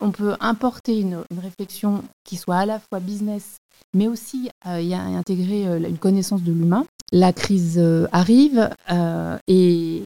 [0.00, 3.56] on peut importer une, réflexion qui soit à la fois business,
[3.94, 6.86] mais aussi euh, y intégrer euh, une connaissance de l'humain.
[7.12, 8.70] La crise euh, arrive
[9.46, 10.02] et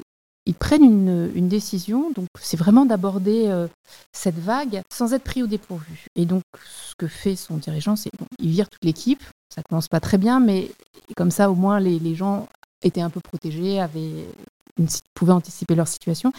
[0.46, 2.10] ils prennent une, décision.
[2.10, 3.66] Donc, c'est vraiment d'aborder
[4.12, 6.06] cette vague sans être pris au dépourvu.
[6.16, 9.22] Et donc, ce que fait son dirigeant, c'est bon, il vire toute l'équipe.
[9.54, 10.70] Ça commence pas très bien, mais
[11.16, 12.48] comme ça, au moins, les, gens
[12.82, 14.26] étaient un peu protégés, avaient
[15.14, 16.32] pouvaient anticiper leur situation.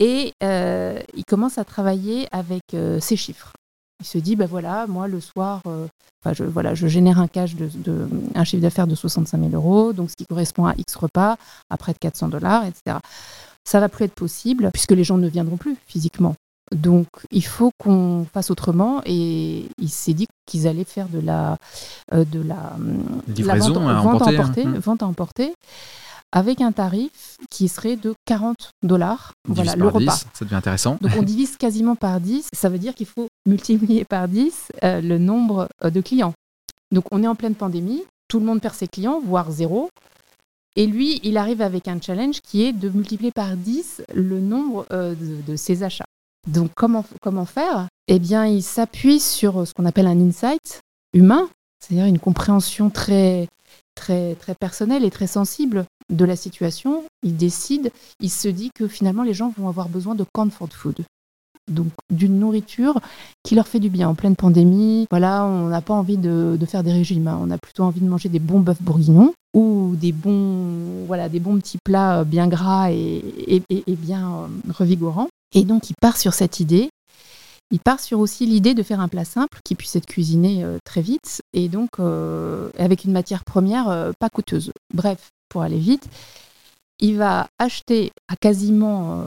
[0.00, 3.52] Et euh, il commence à travailler avec euh, ces chiffres.
[4.00, 5.86] Il se dit, ben voilà, moi le soir, euh,
[6.32, 7.68] je, voilà, je génère un cash de,
[8.34, 11.36] un chiffre d'affaires de 65 000 euros, donc ce qui correspond à X repas,
[11.68, 12.96] à près de 400 dollars, etc.
[13.64, 16.34] Ça va plus être possible puisque les gens ne viendront plus physiquement.
[16.74, 21.58] Donc il faut qu'on fasse autrement et il s'est dit qu'ils allaient faire de la,
[22.12, 22.72] de la,
[23.58, 24.74] vente, à emporter, hein.
[24.78, 25.52] vente à emporter
[26.32, 29.32] avec un tarif qui serait de 40 dollars.
[29.48, 30.22] Voilà, le repas.
[30.32, 30.98] ça devient intéressant.
[31.00, 32.48] Donc on divise quasiment par 10.
[32.52, 36.34] Ça veut dire qu'il faut multiplier par 10 euh, le nombre euh, de clients.
[36.92, 39.90] Donc on est en pleine pandémie, tout le monde perd ses clients, voire zéro.
[40.76, 44.86] Et lui, il arrive avec un challenge qui est de multiplier par 10 le nombre
[44.92, 46.04] euh, de, de, ses achats.
[46.46, 47.88] Donc comment, comment faire?
[48.06, 50.80] Eh bien, il s'appuie sur ce qu'on appelle un insight
[51.12, 51.48] humain,
[51.80, 53.48] c'est-à-dire une compréhension très,
[53.94, 58.88] très, très personnelle et très sensible de la situation, il décide, il se dit que
[58.88, 61.04] finalement les gens vont avoir besoin de comfort food.
[61.68, 63.00] Donc d'une nourriture
[63.44, 65.06] qui leur fait du bien en pleine pandémie.
[65.10, 67.38] Voilà, on n'a pas envie de, faire des régimes, hein.
[67.40, 71.40] on a plutôt envie de manger des bons bœufs bourguignons ou des bons, voilà, des
[71.40, 73.22] bons petits plats bien gras et,
[73.88, 75.28] bien euh, revigorants.
[75.54, 76.90] Et donc il part sur cette idée.
[77.72, 80.78] Il part sur aussi l'idée de faire un plat simple qui puisse être cuisiné euh,
[80.84, 84.72] très vite et donc euh, avec une matière première pas coûteuse.
[84.92, 86.08] Bref, pour aller vite,
[87.00, 89.24] il va acheter à quasiment, euh,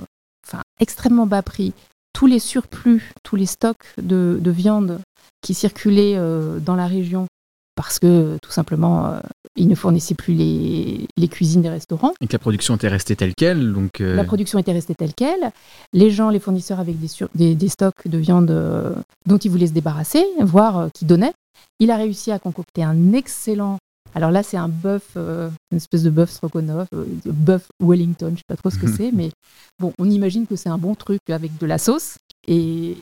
[0.47, 1.73] enfin extrêmement bas prix,
[2.13, 4.99] tous les surplus, tous les stocks de, viande
[5.41, 7.27] qui circulaient euh, dans la région
[7.75, 9.19] parce que tout simplement, euh,
[9.55, 12.13] il ne fournissait plus les, cuisines des restaurants.
[12.21, 13.73] Et que la production était restée telle qu'elle.
[13.73, 15.51] Donc La production était restée telle qu'elle.
[15.91, 16.97] Les gens, les fournisseurs avec
[17.33, 21.33] des, des, stocks de viande dont ils voulaient se débarrasser, voire qui donnaient.
[21.79, 23.79] Il a réussi à concocter un excellent
[24.15, 28.31] alors là, c'est un bœuf, euh, une espèce de bœuf stroganoff, euh, bœuf Wellington, je
[28.31, 29.31] ne sais pas trop ce que c'est, mais
[29.79, 32.97] bon, on imagine que c'est un bon truc avec de la sauce et,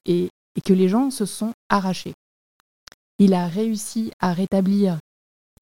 [0.65, 2.13] que les gens se sont arrachés.
[3.19, 5.00] Il a réussi à rétablir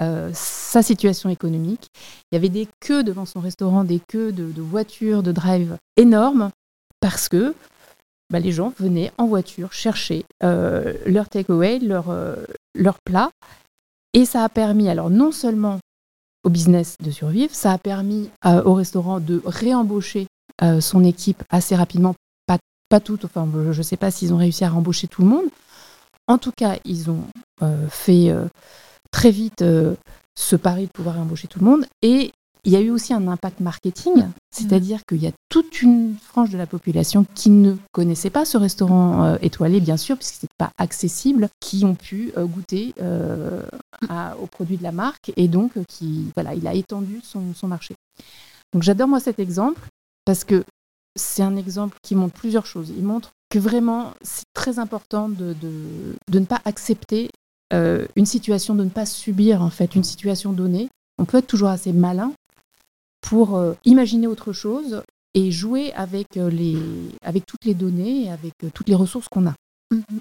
[0.01, 1.87] euh, sa situation économique.
[2.31, 6.49] Il y avait des queues devant son restaurant, des queues de, voitures, de drive énormes,
[6.99, 7.53] parce que
[8.31, 12.13] bah, les gens venaient en voiture chercher leur takeaway, leur,
[12.75, 13.29] leur plat,
[14.13, 15.79] et ça a permis, alors non seulement
[16.43, 20.27] au business de survivre, ça a permis euh, au restaurant de réembaucher
[20.61, 22.57] euh, son équipe assez rapidement, pas
[22.89, 25.45] pas toutes, enfin je ne sais pas s'ils ont réussi à rembaucher tout le monde.
[26.27, 27.23] En tout cas, ils ont
[27.89, 28.31] fait
[29.09, 29.63] très vite
[30.39, 31.85] ce pari de pouvoir embaucher tout le monde.
[32.01, 32.31] Et
[32.65, 34.31] il y a eu aussi un impact marketing, mmh.
[34.51, 38.57] c'est-à-dire qu'il y a toute une frange de la population qui ne connaissait pas ce
[38.57, 42.93] restaurant euh, étoilé, bien sûr, puisque ce n'était pas accessible, qui ont pu euh, goûter
[43.01, 43.63] euh,
[44.41, 47.95] aux produits de la marque et donc qui, voilà, il a étendu son, son marché.
[48.73, 49.81] Donc j'adore moi cet exemple
[50.25, 50.63] parce que
[51.15, 52.91] c'est un exemple qui montre plusieurs choses.
[52.95, 55.71] Il montre que vraiment c'est très important de, de,
[56.29, 57.31] de, ne pas accepter
[57.71, 60.89] une situation, de ne pas subir en fait une situation donnée.
[61.17, 62.31] On peut être toujours assez malin
[63.21, 65.03] pour euh, imaginer autre chose
[65.33, 66.77] et jouer avec, euh, les,
[67.21, 69.53] avec toutes les données et avec euh, toutes les ressources qu'on a.
[69.93, 70.19] Mm-hmm.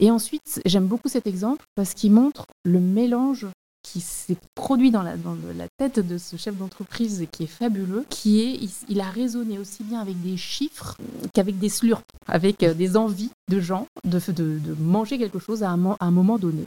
[0.00, 3.46] Et ensuite, j'aime beaucoup cet exemple parce qu'il montre le mélange
[3.82, 8.04] qui s'est produit dans la, dans la tête de ce chef d'entreprise qui est fabuleux,
[8.10, 10.96] qui est, il, a raisonné aussi bien avec des chiffres
[11.32, 15.70] qu'avec des slurps, avec des envies de gens de, de, de manger quelque chose à
[15.70, 16.64] un, à un moment donné.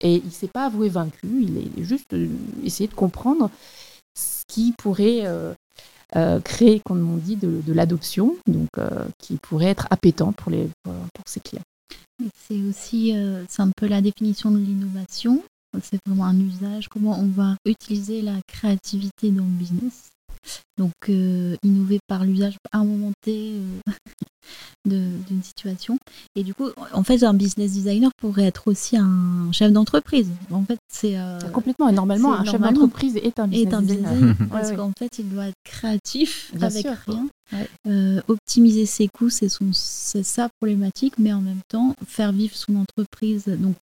[0.00, 2.14] Et il ne s'est pas avoué vaincu, il a juste
[2.62, 3.50] essayé de comprendre
[4.46, 5.52] qui pourrait euh,
[6.16, 10.68] euh, créer, comme on dit, de, l'adoption, donc euh, qui pourrait être appétant pour, les,
[10.82, 11.62] pour, ses clients.
[12.46, 13.12] C'est aussi,
[13.48, 15.42] c'est un peu la définition de l'innovation.
[15.82, 20.10] C'est vraiment un usage, comment on va utiliser la créativité dans le business
[20.76, 23.90] donc, euh, innover par l'usage à un moment T euh,
[25.28, 25.98] d'une situation.
[26.34, 30.30] Et du coup, en fait, un business designer pourrait être aussi un chef d'entreprise.
[30.50, 31.88] En fait, c'est euh, complètement.
[31.88, 34.34] Et normalement, un chef d'entreprise est un business, designer.
[34.50, 37.28] parce qu'en fait, il doit être créatif avec rien.
[38.26, 39.48] optimiser ses coûts, c'est
[40.24, 43.44] sa problématique, mais en même temps, faire vivre son entreprise.
[43.46, 43.76] Donc,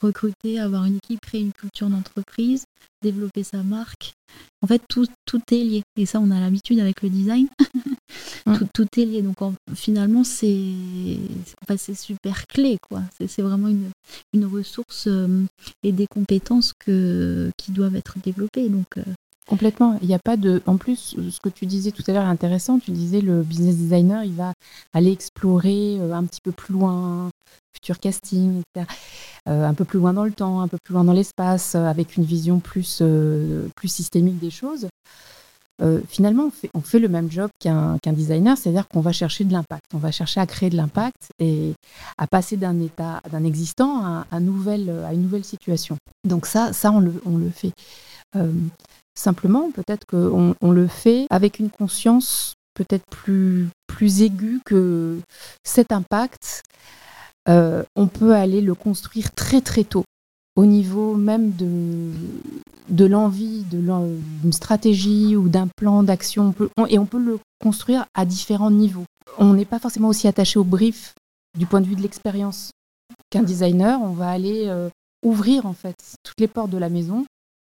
[0.00, 2.64] recruter, avoir une équipe, créer une culture d'entreprise,
[3.02, 4.14] développer sa marque.
[4.62, 5.82] En fait, tout, tout est lié.
[5.96, 7.48] Et ça, on a l'habitude avec le design.
[8.46, 8.58] Mm.
[8.58, 9.22] tout, tout, est lié.
[9.22, 9.36] Donc,
[9.74, 10.72] finalement, c'est
[11.76, 12.78] c'est super clé.
[12.88, 13.02] quoi.
[13.26, 13.90] C'est vraiment une,
[14.32, 15.44] une ressource euh,
[15.82, 18.68] et des compétences que, qui doivent être développées.
[18.68, 19.02] Donc, euh,
[19.48, 19.96] Complètement.
[20.02, 20.60] Il n'y a pas de.
[20.66, 22.80] En plus, ce que tu disais tout à l'heure est intéressant.
[22.80, 24.52] Tu disais le business designer, il va
[24.92, 27.30] aller explorer euh, un petit peu plus loin,
[27.76, 28.90] futur casting, etc.
[29.48, 31.86] Euh, un peu plus loin dans le temps, un peu plus loin dans l'espace, euh,
[31.86, 33.02] avec une vision plus,
[33.76, 34.88] plus systémique des choses.
[36.08, 39.52] finalement, on fait, on fait, le même job qu'un designer, c'est-à-dire qu'on va chercher de
[39.52, 39.84] l'impact.
[39.94, 41.74] On va chercher à créer de l'impact et
[42.16, 45.96] à passer d'un état, d'un existant à, à, nouvelle, à une nouvelle situation.
[46.24, 47.72] Donc ça, ça on, le, on le fait.
[49.14, 55.18] Simplement, peut-être qu'on on le fait avec une conscience peut-être plus, plus aiguë que
[55.64, 56.62] cet impact,
[57.48, 60.04] euh, on peut aller le construire très très tôt,
[60.56, 62.10] au niveau même de,
[62.88, 66.54] de l'envie, d'une stratégie ou d'un plan d'action.
[66.88, 69.04] et on peut le construire à différents niveaux.
[69.38, 71.14] On n'est pas forcément aussi attaché au brief
[71.58, 72.70] du point de vue de l'expérience
[73.30, 74.00] qu'un designer.
[74.02, 74.88] On va aller euh,
[75.24, 77.24] ouvrir en fait toutes les portes de la maison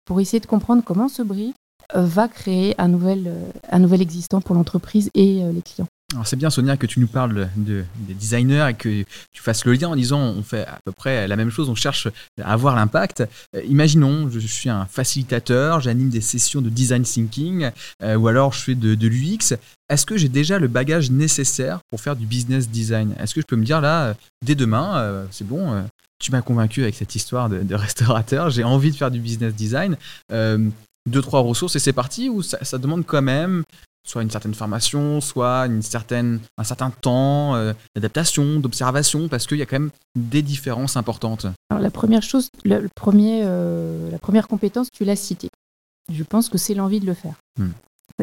[0.04, 1.54] pour essayer de comprendre comment ce brief
[1.94, 3.32] euh, va créer un nouvel,
[3.70, 5.88] un nouvel existant pour l'entreprise et les clients.
[6.12, 9.64] Alors c'est bien Sonia que tu nous parles de, des designers et que tu fasses
[9.64, 12.08] le lien en disant on fait à peu près la même chose, on cherche
[12.40, 13.24] à avoir l'impact.
[13.66, 17.70] imaginons, je suis un facilitateur, j'anime des sessions de design thinking
[18.02, 19.56] ou alors je fais de, l'UX.
[19.88, 23.14] Est-ce que j'ai déjà le bagage nécessaire pour faire du business design?
[23.18, 25.82] Est-ce que je peux me dire là, dès demain, c'est bon,
[26.22, 29.96] tu m'as convaincu avec cette histoire de, restaurateur, j'ai envie de faire du business design,
[30.32, 30.68] euh,
[31.10, 33.64] deux, trois ressources et c'est parti, ou ça, demande quand même
[34.04, 39.58] soit une certaine formation, soit une certaine, un certain temps euh, d'adaptation, d'observation, parce qu'il
[39.58, 41.46] y a quand même des différences importantes.
[41.70, 45.50] Alors la première chose, le, premier, euh, la première compétence, tu l'as citée.
[46.12, 47.34] Je pense que c'est l'envie de le faire.
[47.58, 47.70] Hmm.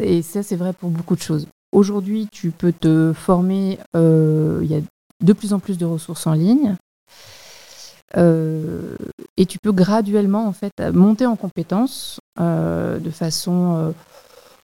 [0.00, 1.46] Et ça, c'est vrai pour beaucoup de choses.
[1.72, 4.80] Aujourd'hui, tu peux te former, il y a
[5.22, 6.76] de plus en plus de ressources en ligne.
[8.16, 8.96] Euh,
[9.36, 13.92] et tu peux graduellement en fait monter en compétences euh, de façon euh,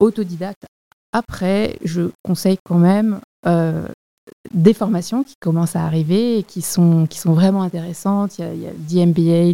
[0.01, 0.67] autodidacte.
[1.13, 3.21] Après, je conseille quand même
[4.55, 8.39] des formations qui commencent à arriver et qui sont, qui sont vraiment intéressantes.
[8.39, 9.53] Il y a, il DMBA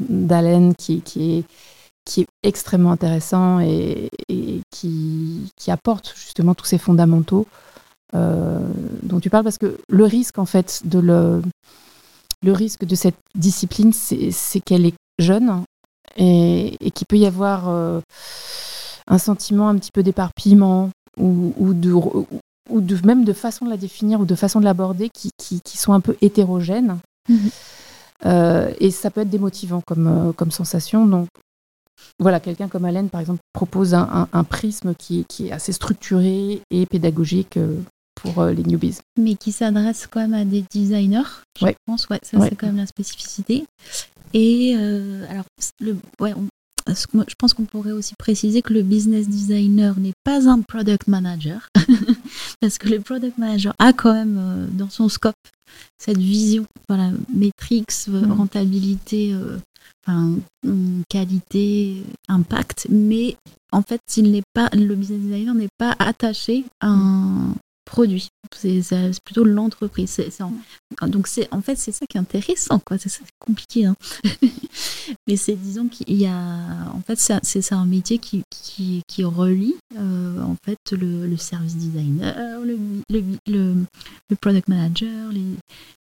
[0.00, 1.44] d'Allen qui, est,
[2.04, 7.46] qui est extrêmement intéressant et, et qui, qui, apporte justement tous ces fondamentaux
[8.12, 11.42] dont tu parles parce que le risque en fait de le
[12.44, 15.64] le risque de cette discipline, c'est qu'elle est jeune
[16.16, 18.00] et, qu'il peut y avoir euh,
[19.06, 23.76] un sentiment un petit peu d'éparpillement ou, de, ou de, même de façon de la
[23.76, 26.98] définir ou de façon de l'aborder qui, qui, sont un peu hétérogènes.
[27.28, 27.50] Mhm.
[28.26, 31.06] Euh, et ça peut être démotivant comme, euh, comme sensation.
[31.06, 31.28] Donc,
[32.18, 36.86] voilà, quelqu'un comme Alain, par exemple, propose un, prisme qui, qui, est assez structuré et
[36.86, 37.58] pédagogique
[38.14, 38.98] pour les newbies.
[39.18, 41.22] Mais qui s'adresse quand même à des designers,
[41.60, 42.08] je pense.
[42.08, 43.64] Ouais, ça c'est quand même la spécificité.
[44.32, 44.74] Et
[45.28, 45.44] alors,
[45.80, 46.34] le, ouais,
[46.86, 51.68] je pense qu'on pourrait aussi préciser que le business designer n'est pas un product manager,
[52.60, 55.34] parce que le product manager a quand même euh, dans son scope
[55.98, 58.32] cette vision, voilà, métriques, euh, mm.
[58.32, 59.58] rentabilité, euh,
[60.62, 63.36] mm, qualité, impact, mais
[63.72, 67.54] en fait, il n'est pas, le business designer n'est pas attaché à un,
[67.94, 68.26] produit.
[68.52, 68.82] C'est
[69.24, 70.20] plutôt l'entreprise.
[71.02, 72.98] Donc c'est en fait c'est ça qui est intéressant quoi.
[72.98, 73.86] C'est compliqué.
[73.86, 73.94] Hein.
[75.28, 79.22] Mais c'est disons qu'il y a en fait c'est ça un métier qui, qui, qui
[79.22, 82.78] relie euh, en fait le, le, service designer, le,
[83.08, 85.44] le, le, product manager, les,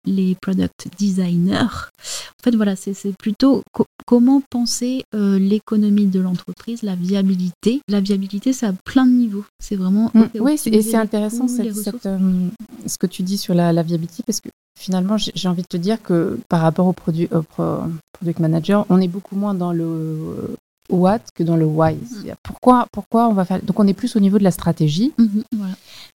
[0.04, 1.54] les product designers.
[1.54, 3.62] En fait, voilà, c'est plutôt
[4.06, 7.80] comment penser euh, l'économie de l'entreprise, la viabilité.
[7.88, 9.44] La viabilité, ça a plein de niveaux.
[9.58, 10.10] C'est vraiment.
[10.14, 12.48] Mm, oui, et c'est intéressant euh,
[12.86, 15.76] ce que tu dis sur la, la viabilité parce que finalement, j'ai envie de te
[15.76, 20.56] dire que par rapport au, produit, au product manager, on est beaucoup moins dans le
[20.90, 21.94] what que dans le why.
[21.94, 22.32] Mm.
[22.42, 23.62] Pourquoi, pourquoi on va faire.
[23.62, 25.12] Donc, on est plus au niveau de la stratégie.
[25.18, 25.42] Mm-hmm,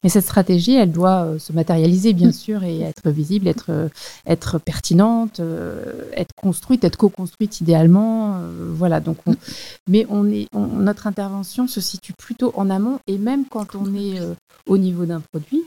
[0.03, 2.33] Mais cette stratégie, elle doit euh, se matérialiser, bien mm.
[2.33, 3.89] sûr, et être visible, être, euh,
[4.27, 8.39] être pertinente, euh, être construite, être co-construite idéalement.
[8.73, 8.99] voilà.
[8.99, 9.33] Donc, mm.
[9.87, 14.19] Mais on est, notre intervention se situe plutôt en amont, et même quand on est
[14.67, 15.63] au niveau d'un produit,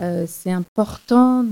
[0.00, 1.44] euh, c'est important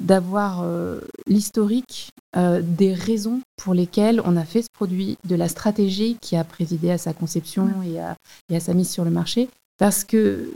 [0.00, 5.48] d'avoir euh, l'historique euh, des raisons pour lesquelles on a fait ce produit, de la
[5.48, 8.16] stratégie qui a présidé à sa conception et à,
[8.50, 10.52] et à sa mise sur le marché, parce que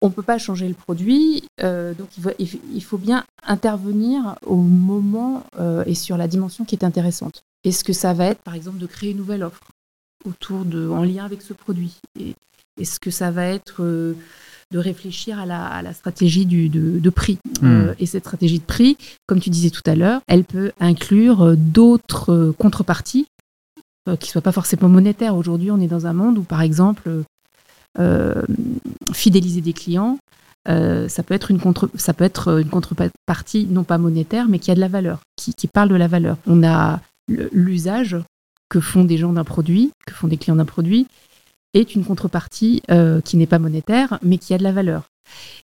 [0.00, 4.54] on ne peut pas changer le produit, donc il faut, il faut, bien intervenir au
[4.54, 5.42] moment
[5.86, 7.42] et sur la dimension qui est intéressante.
[7.64, 9.64] Est-ce que ça va être, par exemple, de créer une nouvelle offre
[10.24, 11.96] autour de, en lien avec ce produit
[12.78, 13.82] Est-ce que ça va être
[14.70, 17.38] de réfléchir à la, stratégie du, de, prix.
[17.62, 17.66] Hmm.
[17.66, 21.42] Euh, et cette stratégie de prix, comme tu disais tout à l'heure, elle peut inclure
[21.42, 23.26] euh, d'autres euh, contreparties
[24.20, 25.36] qui ne soient pas forcément monétaires.
[25.36, 27.24] Aujourd'hui, on est dans un monde où, par exemple,
[29.12, 30.16] fidéliser des clients,
[30.66, 34.70] ça, peut être une contre, ça peut être une contrepartie non pas monétaire, mais qui
[34.70, 36.38] a de la valeur, qui, qui parle de la valeur.
[36.46, 37.02] On a
[37.52, 38.16] l'usage
[38.70, 41.06] que font des gens d'un produit, que font des clients d'un produit,
[41.74, 45.08] est une contrepartie euh, qui n'est pas monétaire, mais qui a de la valeur.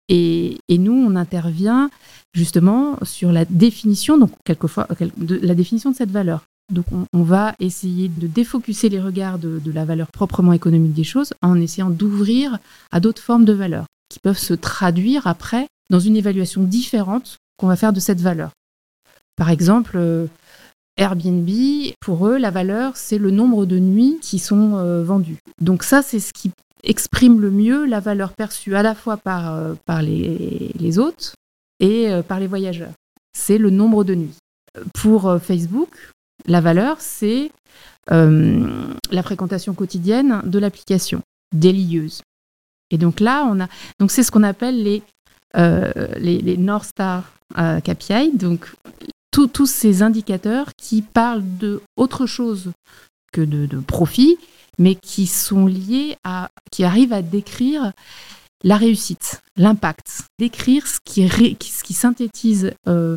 [0.09, 1.91] Et, nous, on intervient
[2.35, 6.45] justement sur la définition, donc quelquefois, de, la définition de cette valeur.
[6.73, 11.35] Donc on, va essayer de défocuser les regards de, la valeur proprement économique des choses
[11.43, 12.59] en essayant d'ouvrir
[12.91, 17.67] à d'autres formes de valeur qui peuvent se traduire après dans une évaluation différente qu'on
[17.67, 18.51] va faire de cette valeur.
[19.37, 20.27] Par exemple, euh,
[20.96, 21.48] Airbnb,
[22.00, 25.38] pour eux, la valeur, c'est le nombre de nuits qui sont euh, vendues.
[25.61, 26.52] Donc ça, c'est ce qui
[26.85, 31.35] exprime le mieux la valeur perçue à la fois par, euh, par les, les, hôtes
[31.81, 32.92] et euh, par les voyageurs.
[33.33, 34.37] C'est le nombre de nuits.
[34.94, 35.90] Pour Facebook,
[36.46, 37.50] la valeur, c'est
[38.09, 41.20] la fréquentation quotidienne de l'application,
[41.55, 42.22] déliyeuse.
[42.90, 43.68] Et donc là, on a,
[44.00, 45.02] donc c'est ce qu'on appelle les,
[45.55, 48.72] les, les North Star KPI, donc
[49.33, 52.73] tous ces indicateurs qui parlent de autre chose
[53.33, 54.37] que de, profit,
[54.79, 57.92] mais qui sont liés à, qui arrivent à décrire
[58.64, 63.16] la réussite, l'impact, décrire ce qui, ce qui synthétise euh,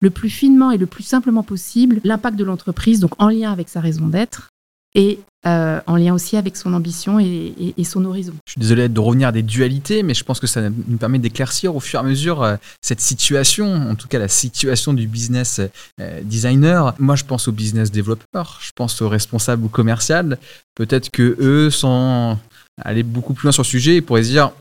[0.00, 3.70] le plus finement et le plus simplement possible l'impact de l'entreprise, donc en lien avec
[3.70, 4.51] sa raison d'être,
[4.94, 8.32] et euh, en lien aussi avec son ambition et, son horizon.
[8.46, 11.18] Je suis désolé de revenir à des dualités, mais je pense que ça nous permet
[11.18, 15.08] d'éclaircir au fur et à mesure euh, cette situation, en tout cas la situation du
[15.08, 15.60] business
[16.00, 16.94] euh, designer.
[17.00, 20.38] Moi, je pense au business développeur, je pense au responsable ou commercial.
[20.76, 22.38] Peut-être que eux, sans
[22.80, 24.52] aller beaucoup plus loin sur le sujet, ils pourraient se dire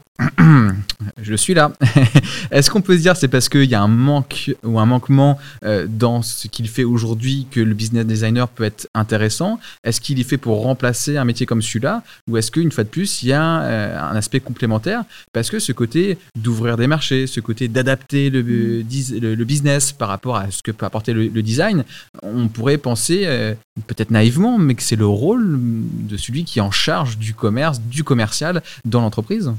[1.21, 1.71] je suis là.
[2.51, 5.39] Est-ce qu'on peut se dire c'est parce qu'il y a un manque ou un manquement
[5.63, 9.59] euh, dans ce qu'il fait aujourd'hui que le business designer peut être intéressant?
[9.83, 12.03] Est-ce qu'il est fait pour remplacer un métier comme celui-là?
[12.29, 15.03] Ou est-ce qu'une fois de plus, il y a euh, un aspect complémentaire?
[15.33, 20.37] Parce que ce côté d'ouvrir des marchés, ce côté d'adapter le, le, business par rapport
[20.37, 21.83] à ce que peut apporter le, design,
[22.21, 23.53] on pourrait penser, euh,
[23.87, 27.81] peut-être naïvement, mais que c'est le rôle de celui qui est en charge du commerce,
[27.81, 29.51] du commercial dans l'entreprise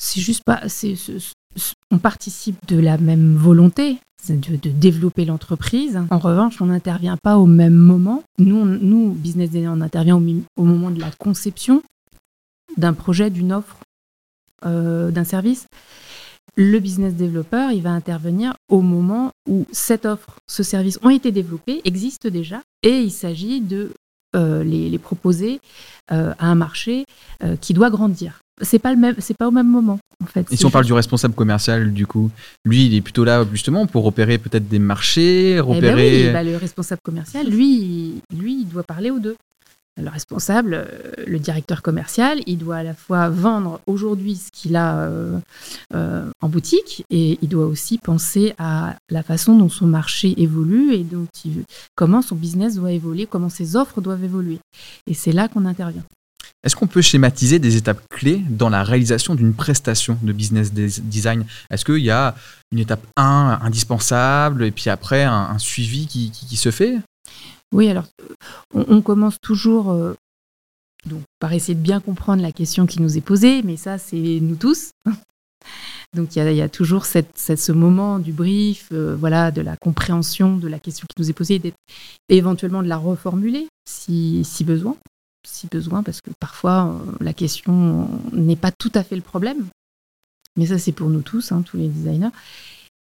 [0.00, 0.62] c'est juste pas.
[1.90, 6.00] on participe de la même volonté, de, de développer l'entreprise.
[6.10, 8.24] En revanche, on n'intervient pas au même moment.
[8.38, 11.82] Nous, business design, on intervient au, moment de la conception
[12.78, 13.76] d'un projet, d'une offre,
[14.64, 15.66] euh, d'un service.
[16.56, 21.30] Le business développeur, il va intervenir au moment où cette offre, ce service ont été
[21.30, 23.92] développés, existent déjà, et il s'agit de
[24.34, 25.60] les, proposer
[26.08, 27.04] à un marché
[27.60, 30.46] qui doit grandir c'est pas le même, c'est pas au même moment en fait.
[30.52, 32.30] Et si on parle du responsable commercial, du coup,
[32.64, 36.26] lui, il est plutôt là justement pour repérer peut-être des marchés, eh ben repérer.
[36.26, 39.36] oui, bah, le responsable commercial, lui, lui, il doit parler aux deux.
[40.00, 40.86] Le responsable, euh,
[41.26, 45.38] le directeur commercial, il doit à la fois vendre aujourd'hui ce qu'il a euh,
[45.94, 50.94] euh, en boutique et il doit aussi penser à la façon dont son marché évolue
[50.94, 54.58] et dont il, comment son business doit évoluer, comment ses offres doivent évoluer.
[55.06, 56.04] Et c'est là qu'on intervient.
[56.62, 61.46] Est-ce qu'on peut schématiser des étapes clés dans la réalisation d'une prestation de business design?
[61.70, 62.34] Est-ce qu'il y a
[62.70, 66.98] une étape 1 indispensable et puis après un, suivi qui, se fait?
[67.72, 68.06] Oui, alors
[68.74, 70.14] on, commence toujours euh,
[71.06, 74.38] donc, par essayer de bien comprendre la question qui nous est posée, mais ça c'est
[74.40, 74.90] nous tous.
[76.14, 80.66] Donc il y, a toujours ce moment du brief, euh, voilà, de la compréhension de
[80.66, 81.60] la question qui nous est posée,
[82.28, 84.96] et éventuellement de la reformuler si besoin
[85.46, 89.66] si besoin, parce que parfois euh, la question n'est pas tout à fait le problème.
[90.56, 92.30] Mais ça, c'est pour nous tous, hein, tous les designers.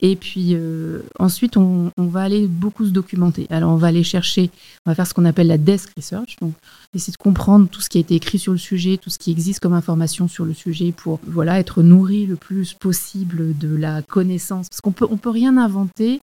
[0.01, 3.47] Et puis euh, ensuite, on, va aller beaucoup se documenter.
[3.51, 4.51] Alors, on va aller chercher,
[4.87, 6.55] on va faire ce qu'on appelle la desk research, donc
[6.95, 9.33] essayer de comprendre tout ce qui a été écrit sur le sujet, tout ce qui
[9.33, 14.03] existe comme information sur le sujet pour voilà être nourri le plus possible de la
[14.03, 14.69] connaissance.
[14.69, 16.21] Parce qu'on peut, on peut rien inventer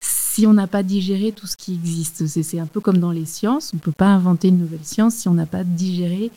[0.00, 2.26] si on n'a pas digéré tout ce qui existe.
[2.26, 5.14] C'est un peu comme dans les sciences, on ne peut pas inventer une nouvelle science
[5.14, 6.30] si on n'a pas digéré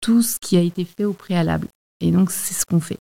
[0.00, 1.68] tout ce qui a été fait au préalable.
[2.00, 2.98] Et donc, c'est ce qu'on fait.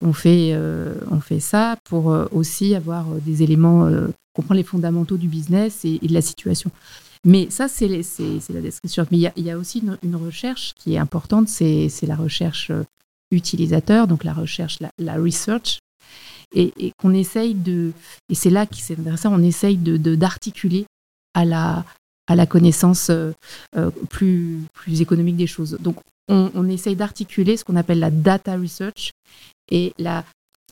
[0.00, 3.90] On fait, euh, on fait ça pour euh, aussi avoir euh, des éléments,
[4.32, 6.70] comprendre les fondamentaux du business et, de la situation.
[7.24, 9.06] Mais ça, c'est la description.
[9.10, 12.70] Mais il y a, aussi une, recherche qui est importante, c'est la recherche
[13.32, 15.80] utilisateur, donc la recherche, la, research,
[16.54, 17.92] et, qu'on essaye de,
[18.28, 20.86] et c'est là que c'est intéressant, on essaye d'articuler de,
[21.34, 21.84] à la,
[22.28, 23.10] à la connaissance
[24.10, 25.76] plus, plus économique des choses.
[25.80, 25.96] Donc,
[26.28, 29.10] on, on essaye d'articuler ce qu'on appelle la data research
[29.70, 29.92] et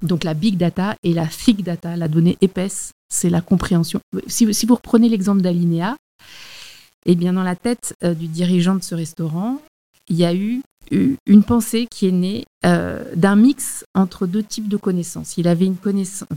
[0.02, 4.00] donc la big data et la thick data, la donnée épaisse, c'est la compréhension.
[4.26, 5.96] Si, vous reprenez l'exemple d'Alinéa,
[7.06, 9.60] eh bien dans la tête euh, du dirigeant de ce restaurant,
[10.08, 14.68] il y a eu une pensée qui est née euh, d'un mix entre deux types
[14.68, 15.36] de connaissances.
[15.36, 15.70] Il avait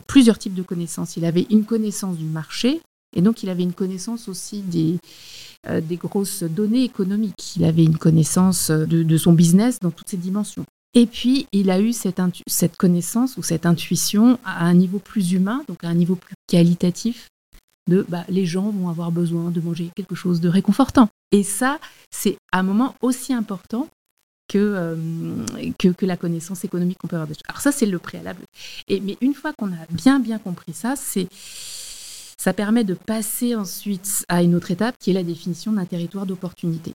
[0.08, 1.18] plusieurs types de connaissances.
[1.18, 2.82] Il avait une connaissance du marché
[3.16, 4.98] et donc il avait une connaissance aussi des,
[5.68, 7.56] euh, grosses données économiques.
[7.58, 10.66] Il avait une connaissance de, son business dans toutes ses dimensions.
[10.94, 15.34] Et puis, il a eu cette, cette connaissance ou cette intuition à un niveau plus
[15.34, 17.28] humain, donc à un niveau plus qualitatif,
[17.88, 21.10] de bah, les gens vont avoir besoin de manger quelque chose de réconfortant.
[21.32, 21.80] Et ça,
[22.12, 23.88] c'est un moment aussi important
[24.48, 24.96] que, euh,
[25.78, 27.38] que, que, la connaissance économique qu'on peut avoir.
[27.48, 28.42] Alors ça, c'est le préalable.
[28.88, 31.28] Et, mais une fois qu'on a bien, bien compris ça, c'est
[32.40, 36.26] ça permet de passer ensuite à une autre étape qui est la définition d'un territoire
[36.26, 36.94] d'opportunité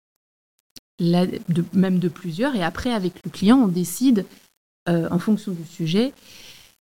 [1.00, 2.54] de, même de plusieurs.
[2.54, 4.26] Et après, avec le client, on décide,
[4.88, 6.12] euh, en fonction du sujet,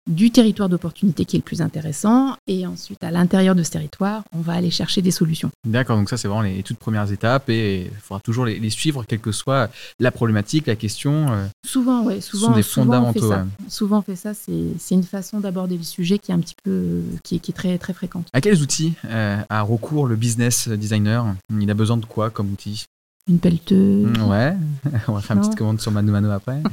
[0.09, 2.35] du territoire d'opportunité qui est le plus intéressant.
[2.47, 5.49] Et ensuite, à l'intérieur de ce territoire, on va aller chercher des solutions.
[5.65, 9.05] D'accord, donc ça, c'est vraiment les toutes premières étapes et il faudra toujours les, suivre,
[9.07, 11.31] quelle que soit la problématique, la question.
[11.31, 12.21] Euh, souvent, oui.
[12.21, 13.31] Souvent, sont des fondamentaux.
[13.69, 14.33] Souvent, on fait ça.
[14.33, 17.93] C'est une façon d'aborder le sujet qui est un petit peu, qui, est très, très
[17.93, 18.27] fréquente.
[18.33, 21.33] À quels outils euh, a recours le business designer?
[21.49, 22.85] Il a besoin de quoi comme outil?
[23.27, 24.17] Une pelleteuse.
[24.17, 24.55] Mm, ouais,
[25.07, 26.61] on va faire une petite commande sur Mano Mano après.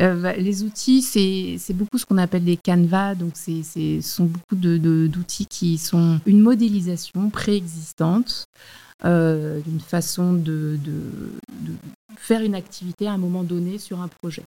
[0.00, 3.14] Euh, bah, les outils, c'est beaucoup ce qu'on appelle des canevas.
[3.14, 8.46] Donc, ce sont beaucoup d'outils de, qui sont une modélisation préexistante
[9.04, 11.72] euh, d'une façon de, de,
[12.16, 14.42] faire une activité à un moment donné sur un projet.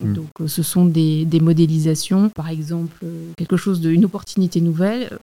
[0.00, 0.12] Mm.
[0.14, 3.04] Donc, euh, ce sont des, des, modélisations, par exemple,
[3.36, 5.18] quelque chose d'une opportunité nouvelle.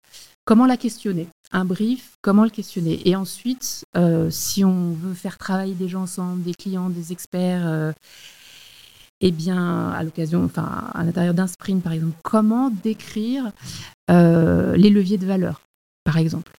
[0.44, 1.28] Comment la questionner?
[1.50, 3.08] Un brief, comment le questionner.
[3.08, 7.66] Et ensuite, euh, si on veut faire travailler des gens ensemble, des clients, des experts,
[7.66, 7.92] euh,
[9.20, 13.50] eh bien, à l'occasion, enfin, à l'intérieur d'un sprint, par exemple, comment décrire
[14.10, 15.62] euh, les leviers de valeur,
[16.04, 16.52] par exemple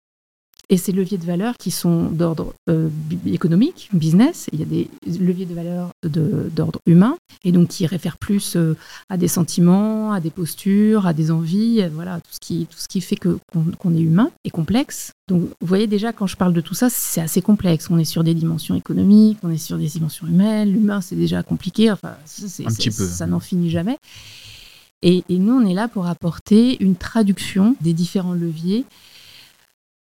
[0.70, 2.90] et ces leviers de valeur qui sont d'ordre euh,
[3.26, 8.18] économique, business, il y a des leviers de valeur d'ordre humain, et donc qui réfèrent
[8.18, 8.76] plus euh,
[9.08, 12.78] à des sentiments, à des postures, à des envies, euh, voilà, tout ce qui, tout
[12.78, 15.12] ce qui fait qu'on est humain et complexe.
[15.28, 17.88] Donc vous voyez déjà, quand je parle de tout ça, c'est assez complexe.
[17.90, 21.42] On est sur des dimensions économiques, on est sur des dimensions humaines, l'humain c'est déjà
[21.42, 23.96] compliqué, enfin, ça n'en finit jamais.
[25.02, 28.84] et nous, on est là pour apporter une traduction des différents leviers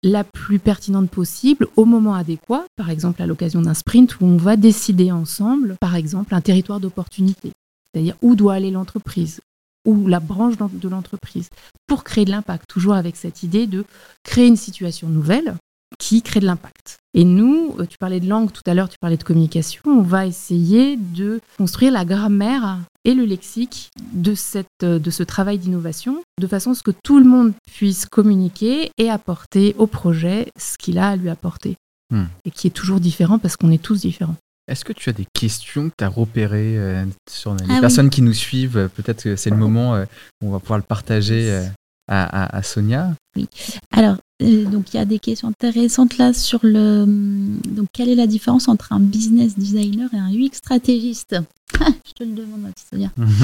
[0.03, 4.37] la plus pertinente possible au moment adéquat, par exemple à l'occasion d'un sprint où on
[4.37, 7.51] va décider ensemble, par exemple, un territoire d'opportunité,
[7.93, 9.41] c'est-à-dire où doit aller l'entreprise,
[9.85, 11.49] ou la branche de l'entreprise,
[11.87, 13.85] pour créer de l'impact, toujours avec cette idée de
[14.23, 15.55] créer une situation nouvelle
[15.99, 16.97] qui crée de l'impact.
[17.13, 20.25] Et nous, tu parlais de langue tout à l'heure, tu parlais de communication, on va
[20.25, 26.47] essayer de construire la grammaire et le lexique de, cette, de ce travail d'innovation, de
[26.47, 30.97] façon à ce que tout le monde puisse communiquer et apporter au projet ce qu'il
[30.97, 31.77] a à lui apporter.
[32.13, 32.25] Hmm.
[32.43, 34.35] Et qui est toujours différent parce qu'on est tous différents.
[34.67, 38.09] Est-ce que tu as des questions que tu as repérées euh, sur les ah personnes
[38.09, 38.89] qui nous suivent?
[38.95, 40.05] Peut-être que c'est le moment euh,
[40.41, 41.65] où on va pouvoir le partager euh,
[42.07, 43.11] à, à, Sonia.
[43.35, 43.47] Oui.
[43.91, 47.05] Alors, donc il y a des questions intéressantes là sur le.
[47.05, 51.35] Donc, quelle est la différence entre un business designer et un UX stratégiste
[51.79, 52.71] Je te le demande.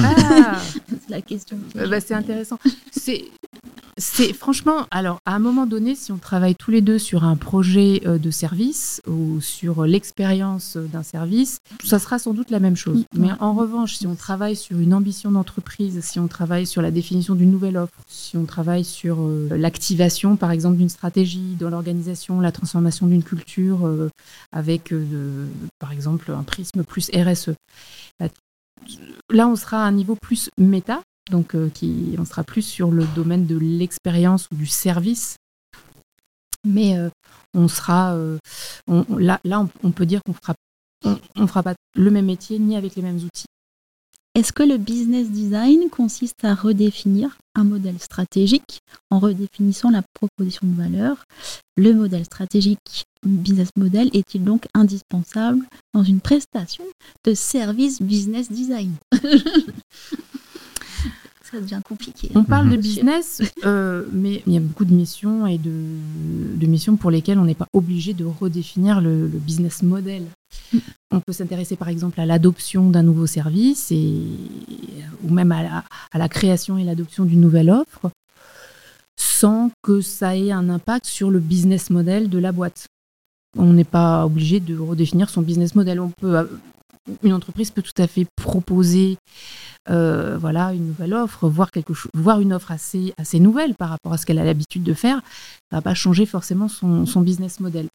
[0.02, 1.56] Ah c'est la question.
[1.74, 2.58] Bah, c'est intéressant.
[2.90, 3.24] C'est
[3.98, 7.36] c'est franchement, alors à un moment donné, si on travaille tous les deux sur un
[7.36, 12.76] projet euh, de service ou sur l'expérience d'un service, ça sera sans doute la même
[12.76, 13.04] chose.
[13.14, 13.20] Mm.
[13.20, 16.90] Mais en revanche, si on travaille sur une ambition d'entreprise, si on travaille sur la
[16.90, 21.68] définition d'une nouvelle offre, si on travaille sur euh, l'activation, par exemple, d'une stratégie dans
[21.68, 24.10] l'organisation, la transformation d'une culture euh,
[24.52, 24.94] avec,
[25.78, 27.50] par exemple, un prisme plus RSE,
[29.30, 32.90] là, on sera à un niveau plus méta, donc euh, qui, on sera plus sur
[32.90, 35.36] le domaine de l'expérience ou du service.
[36.64, 37.08] Mais euh,
[37.54, 38.38] on sera, euh,
[39.16, 40.54] là, là on, peut dire qu'on fera,
[41.36, 43.46] on, fera pas le même métier ni avec les mêmes outils.
[44.34, 50.66] Est-ce que le business design consiste à redéfinir un modèle stratégique en redéfinissant la proposition
[50.66, 51.24] de valeur?
[51.76, 56.84] Le modèle stratégique business model est-il donc indispensable dans une prestation
[57.24, 58.94] de service business design?
[61.50, 62.30] ça devient compliqué.
[62.34, 62.82] On parle de mhm.
[62.82, 67.44] business, euh, mais il y a beaucoup de missions et de, missions pour lesquelles on
[67.44, 70.24] n'est pas obligé de redéfinir le, business model.
[70.72, 70.78] Mm.
[71.12, 74.22] On peut s'intéresser par exemple à l'adoption d'un nouveau service et,
[75.24, 75.84] ou même à
[76.14, 78.10] la, création et l'adoption d'une nouvelle offre
[79.16, 82.86] sans que ça ait un impact sur le business model de la boîte.
[83.56, 86.00] On n'est pas obligé de redéfinir son business model.
[86.00, 86.46] On peut,
[87.22, 89.18] une entreprise peut tout à fait proposer
[89.90, 94.12] euh, voilà, une nouvelle offre, voir, quelque chose, une offre assez, assez nouvelle par rapport
[94.12, 95.20] à ce qu'elle a l'habitude de faire,
[95.70, 97.88] ça va pas changer forcément son, business model.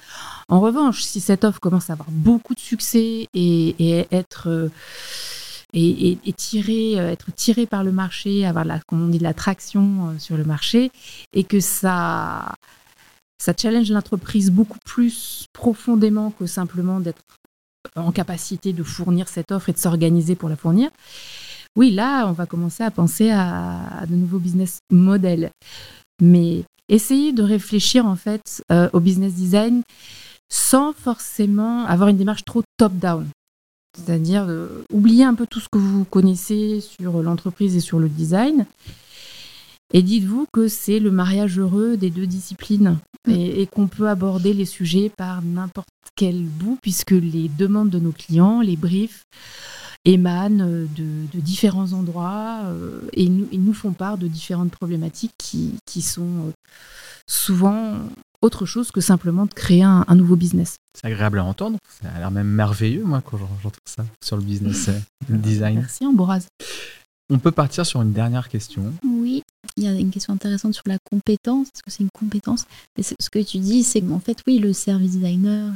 [0.50, 4.70] En revanche, si cette offre commence à avoir beaucoup de succès et, être euh,
[5.74, 9.34] et, tiré, euh, être tiré par le marché, avoir la, comme on dit, de la
[9.36, 10.92] traction sur le marché,
[11.34, 12.56] et que ça,
[13.38, 17.22] ça challenge l'entreprise beaucoup plus profondément que simplement d'être
[17.96, 20.90] en capacité de fournir cette offre et de s'organiser pour la fournir,
[21.76, 25.50] oui, là, on va commencer à penser à, de nouveaux business models.
[26.22, 29.82] Mais essayer de réfléchir en fait euh, au business design
[30.52, 33.28] sans forcément avoir une démarche trop top-down.
[33.98, 34.48] C'est-à-dire
[34.92, 38.66] oublier un peu tout ce que vous connaissez sur l'entreprise et sur le design.
[39.94, 42.98] Et dites-vous que c'est le mariage heureux des deux disciplines
[43.30, 48.00] et, et qu'on peut aborder les sujets par n'importe quel bout, puisque les demandes de
[48.00, 49.24] nos clients, les briefs,
[50.06, 56.02] émanent de, différents endroits euh, et, nous, nous, font part de différentes problématiques qui, qui,
[56.02, 56.52] sont euh,
[57.28, 58.00] souvent
[58.42, 60.76] autre chose que simplement de créer un, nouveau business.
[60.94, 64.44] C'est agréable à entendre, ça a l'air même merveilleux moi quand j'entends ça sur le
[64.44, 65.76] business euh, design.
[65.76, 66.48] Merci Ambroise.
[67.30, 68.94] On peut partir sur une dernière question.
[69.04, 69.44] Oui,
[69.78, 71.68] il y a une question intéressante sur la compétence.
[71.68, 72.66] Est-ce que c'est une compétence
[72.98, 75.74] Mais Ce que tu dis, c'est qu'en fait, oui, le service designer,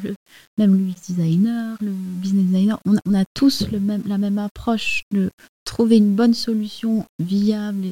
[0.57, 5.29] même le designer, le business designer, on a, tous la même approche de
[5.65, 7.85] trouver une bonne solution viable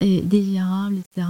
[0.00, 1.26] et, désirable, etc.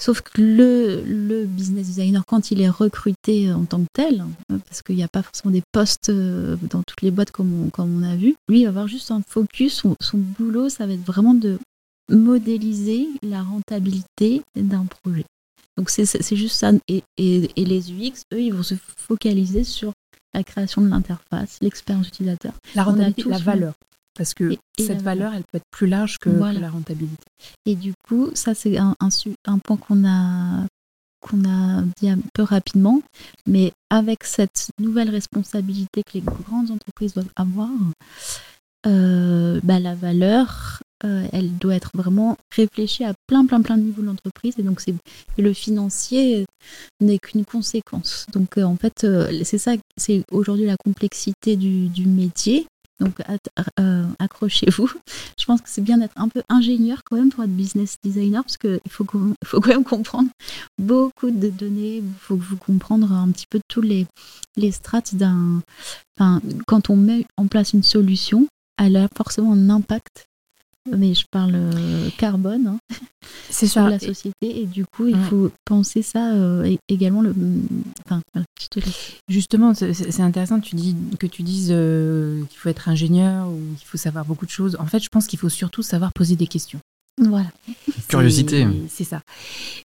[0.00, 4.82] Sauf que le, business designer, quand il est recruté en tant que tel, hein, parce
[4.82, 8.16] qu'il n'y a pas forcément des postes euh, dans toutes les boîtes comme on, a
[8.16, 9.84] vu, lui, il va avoir juste un focus.
[10.00, 11.58] Son boulot, ça va être vraiment de
[12.10, 15.24] modéliser la rentabilité d'un projet.
[15.76, 16.70] Donc c'est juste ça.
[16.88, 19.92] Et, et, les UX, eux, ils vont se focaliser sur
[20.32, 22.54] la création de l'interface, l'expérience utilisateur.
[22.74, 23.74] La rentabilité, la valeur.
[24.16, 27.24] Parce que cette valeur, elle peut être plus large que, la rentabilité.
[27.66, 29.08] Et du coup, ça, c'est un, un,
[29.46, 30.66] un, point qu'on a,
[31.20, 33.02] qu'on a dit un peu rapidement.
[33.46, 37.70] Mais avec cette nouvelle responsabilité que les grandes entreprises doivent avoir,
[38.86, 43.82] euh, bah, la valeur, euh, elle doit être vraiment réfléchie à plein, plein, plein de
[43.82, 44.54] niveaux de l'entreprise.
[44.58, 44.94] Et donc, c'est
[45.36, 46.46] le financier
[47.00, 48.26] n'est qu'une conséquence.
[48.32, 52.66] Donc, euh, en fait, euh, c'est ça, c'est aujourd'hui la complexité du, métier.
[53.00, 53.20] Donc,
[54.20, 54.88] accrochez-vous.
[55.38, 58.42] Je pense que c'est bien d'être un peu ingénieur quand même pour être business designer,
[58.44, 60.30] parce qu'il faut, quand même comprendre
[60.78, 61.96] beaucoup de données.
[61.96, 64.06] Il faut, vous comprendre un petit peu tous les,
[64.56, 65.60] les strates d'un.
[66.16, 68.46] Enfin, quand on met en place une solution,
[68.78, 70.26] elle a forcément un impact
[70.90, 72.78] mais je parle euh, carbone hein,
[73.50, 73.88] C'est sur ça.
[73.88, 77.34] la société et du coup il faut penser ça euh, également le
[78.04, 79.12] enfin voilà, je te laisse.
[79.28, 83.58] Justement, c'est intéressant que tu, dis, que tu dises euh, qu'il faut être ingénieur ou
[83.78, 84.76] qu'il faut savoir beaucoup de choses.
[84.78, 86.80] En fait, je pense qu'il faut surtout savoir poser des questions.
[87.18, 87.46] Voilà
[88.08, 88.66] Curiosité.
[88.88, 89.20] C'est- ça.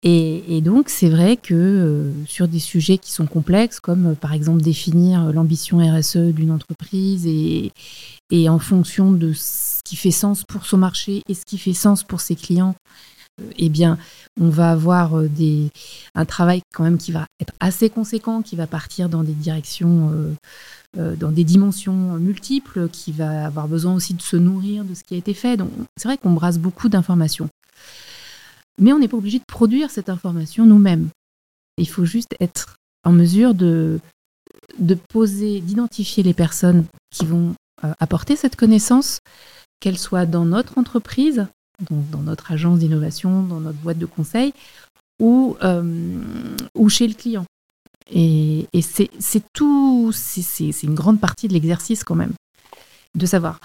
[0.03, 4.13] Et, et donc, c'est vrai que euh, sur des sujets qui sont complexes, comme euh,
[4.15, 7.71] par exemple définir l'ambition RSE d'une entreprise et,
[8.31, 11.73] et en fonction de ce qui fait sens pour son marché et ce qui fait
[11.73, 12.75] sens pour ses clients,
[13.57, 13.97] eh bien,
[14.39, 15.29] on va avoir euh,
[16.15, 20.11] un travail quand même qui va être assez conséquent, qui va partir dans des directions,
[20.11, 20.33] euh,
[20.97, 25.03] euh, dans des dimensions multiples, qui va avoir besoin aussi de se nourrir de ce
[25.03, 25.57] qui a été fait.
[25.57, 27.49] Donc, c'est vrai qu'on brasse beaucoup d'informations.
[28.79, 31.09] Mais on n'est pas obligé de produire cette information nous-mêmes.
[31.77, 33.99] Il faut juste être en mesure de,
[35.09, 37.53] poser, d'identifier les personnes qui vont
[37.99, 39.19] apporter cette connaissance,
[39.79, 41.47] qu'elles soient dans notre entreprise,
[41.89, 44.53] dans notre agence d'innovation, dans notre boîte de conseil,
[45.21, 46.17] ou, euh,
[46.75, 47.45] ou chez le client.
[48.11, 52.33] Et, c'est tout, c'est- une grande partie de l'exercice quand même,
[53.15, 53.59] de savoir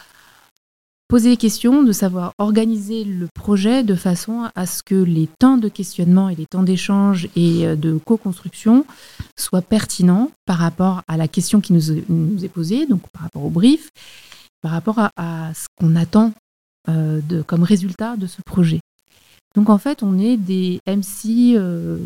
[1.09, 5.57] poser des questions, de savoir organiser le projet de façon à ce que les temps
[5.57, 8.85] de questionnement et les temps d'échange et euh, de co-construction
[9.39, 13.51] soient pertinents par rapport à la question qui nous, est- posée, donc par rapport au
[13.51, 13.89] brief,
[14.61, 16.33] par rapport à ce qu'on attend
[16.89, 18.81] euh, de, comme résultat de ce projet.
[19.55, 21.99] Donc en fait, on est des MC euh,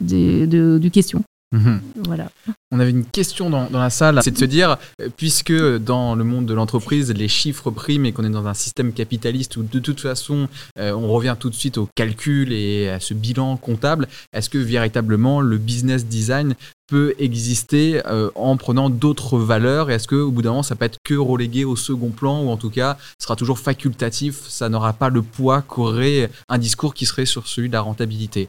[0.00, 1.22] des, de, du question.
[1.52, 1.80] Mhm.
[2.04, 2.30] Voilà.
[2.70, 6.14] On avait une question dans, dans la salle, c'est de se dire, euh, puisque dans
[6.14, 9.62] le monde de l'entreprise, les chiffres priment et qu'on est dans un système capitaliste où
[9.62, 10.48] de toute façon,
[10.78, 14.58] euh, on revient tout de suite au calcul et à ce bilan comptable, est-ce que
[14.58, 16.54] véritablement le business design
[16.88, 20.86] peut exister euh, en prenant d'autres valeurs et Est-ce qu'au bout d'un moment, ça peut
[20.86, 24.92] être que relégué au second plan ou en tout cas, sera toujours facultatif, ça n'aura
[24.94, 28.48] pas le poids qu'aurait un discours qui serait sur celui de la rentabilité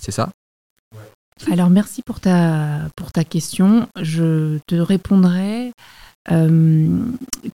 [0.00, 0.30] C'est ça?
[1.50, 3.88] Alors merci pour ta, pour ta question.
[4.00, 5.72] Je te répondrai
[6.30, 7.04] euh,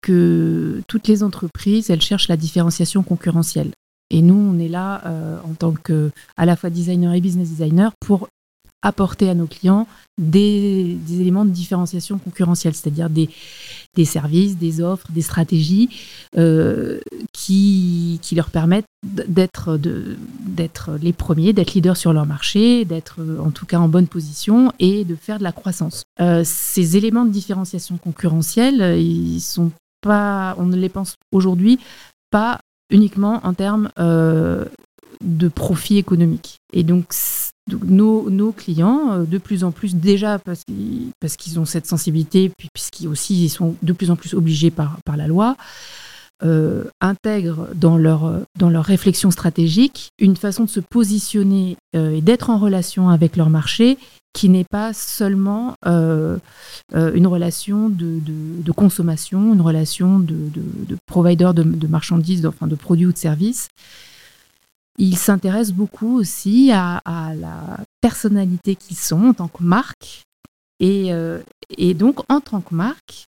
[0.01, 3.71] que toutes les entreprises, elles cherchent la différenciation concurrentielle.
[4.09, 7.49] Et nous, on est là euh, en tant que à la fois designer et business
[7.49, 8.29] designer pour
[8.83, 9.87] apporter à nos clients
[10.21, 13.29] des, éléments de différenciation concurrentielle, c'est-à-dire des,
[14.05, 15.89] services, des offres, des stratégies
[16.37, 16.99] euh,
[17.31, 19.79] qui, qui leur permettent d'être
[21.01, 24.71] les premiers, d'être leaders sur leur marché, d'être euh, en tout cas en bonne position
[24.79, 26.03] et de faire de la croissance.
[26.21, 29.71] Euh, ces éléments de différenciation concurrentielle, ils sont
[30.01, 31.79] pas, on ne les pense aujourd'hui
[32.29, 32.59] pas
[32.91, 36.57] uniquement en termes de profit économique.
[36.73, 37.13] Et donc,
[37.69, 42.67] donc, nos, clients, euh, de plus en plus, déjà parce qu'ils ont cette sensibilité, puis
[42.73, 45.55] puisqu'ils aussi ils sont de plus en plus obligés par, la loi,
[46.43, 52.21] euh, intègrent dans leur, dans leur réflexion stratégique une façon de se positionner euh, et
[52.21, 53.97] d'être en relation avec leur marché
[54.33, 61.87] qui n'est pas seulement une relation de, consommation, une relation de, de, de provider de,
[61.87, 63.67] marchandises, enfin de produits ou de services.
[64.99, 70.23] Ils s'intéressent beaucoup aussi à, la personnalité qu'ils sont en tant que marque
[70.79, 71.39] et, euh,
[71.95, 73.25] donc en tant que marque,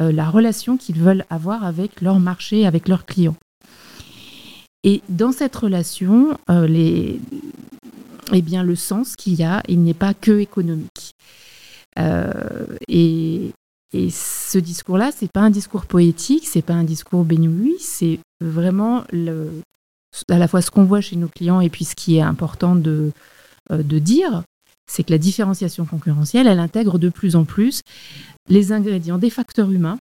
[0.00, 3.36] euh, la relation qu'ils veulent avoir avec leur marché, avec leurs clients.
[4.84, 7.20] Et dans cette relation, euh, les,
[8.32, 11.12] eh bien, le sens qu'il y a, il n'est pas que économique.
[12.86, 13.50] Et,
[13.92, 19.02] et ce discours-là, c'est pas un discours poétique, c'est pas un discours béni c'est vraiment
[19.10, 19.50] le,
[20.28, 22.74] à la fois ce qu'on voit chez nos clients et puis ce qui est important
[22.74, 23.12] de,
[23.70, 24.42] euh, de dire,
[24.90, 27.82] c'est que la différenciation concurrentielle, elle intègre de plus en plus
[28.48, 29.98] les ingrédients des facteurs humains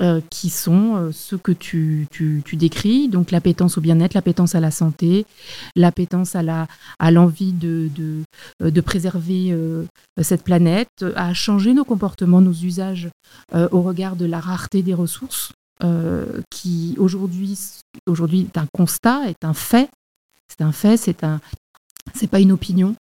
[0.00, 2.08] euh, qui sont euh, ceux que tu,
[2.54, 5.26] décris, donc l'appétence au bien-être, l'appétence à la santé,
[5.76, 6.66] l'appétence à
[6.98, 7.90] à l'envie de,
[8.84, 9.56] préserver
[10.20, 13.08] cette planète, à changer nos comportements, nos usages
[13.54, 15.52] au regard de la rareté des ressources,
[15.82, 17.58] euh, qui aujourd'hui
[18.06, 19.88] aujourd'hui est un constat, est un fait.
[20.48, 21.40] C'est un fait, c'est un
[22.14, 22.94] c'est pas une opinion.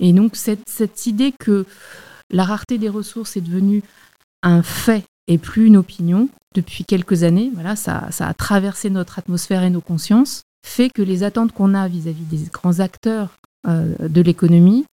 [0.00, 1.66] Et donc cette, cette idée que
[2.30, 3.82] la rareté des ressources est devenue
[4.42, 9.18] un fait et plus une opinion depuis quelques années, voilà, ça, ça a traversé notre
[9.18, 13.94] atmosphère et nos consciences, fait que les attentes qu'on a vis-à-vis des grands acteurs euh,
[14.08, 14.84] de l'économie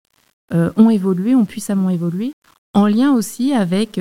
[0.53, 2.31] euh, ont évolué, ont puissamment évolué,
[2.73, 3.99] en lien aussi avec,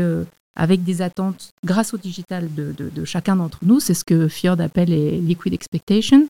[0.61, 3.80] avec des attentes grâce au digital de, chacun d'entre nous.
[3.80, 6.28] C'est ce que Fjord appelle les liquid expectations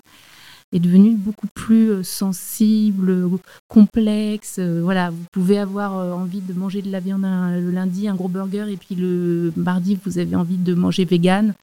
[0.72, 3.28] est devenu beaucoup plus euh, sensible,
[3.66, 4.60] complexe.
[4.60, 8.14] euh, voilà, vous pouvez avoir euh, envie de manger de la viande le lundi, un
[8.14, 11.54] gros burger, et puis le mardi, vous avez envie de manger vegan.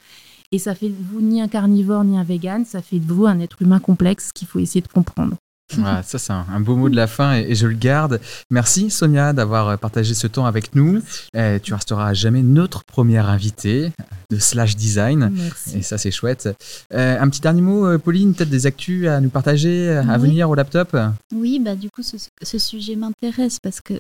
[0.52, 3.28] Et ça fait de vous ni un carnivore ni un vegan, ça fait de vous
[3.28, 5.38] un être humain complexe qu'il faut essayer de comprendre.
[5.76, 8.20] Voilà, ça, c'est un, beau mot de la fin et, je le garde.
[8.50, 11.02] Merci Sonia d'avoir euh, partagé ce temps avec nous.
[11.34, 13.92] Eh, tu resteras à jamais notre première invitée
[14.30, 15.30] de Slash Design.
[15.34, 15.78] Merci.
[15.78, 16.50] Et ça, c'est chouette.
[16.94, 20.50] Euh, un petit dernier mot, euh, Pauline, peut-être des actus à nous partager à venir
[20.50, 20.96] au laptop?
[21.34, 23.96] Oui, bah, du coup, ce, ce sujet m'intéresse parce que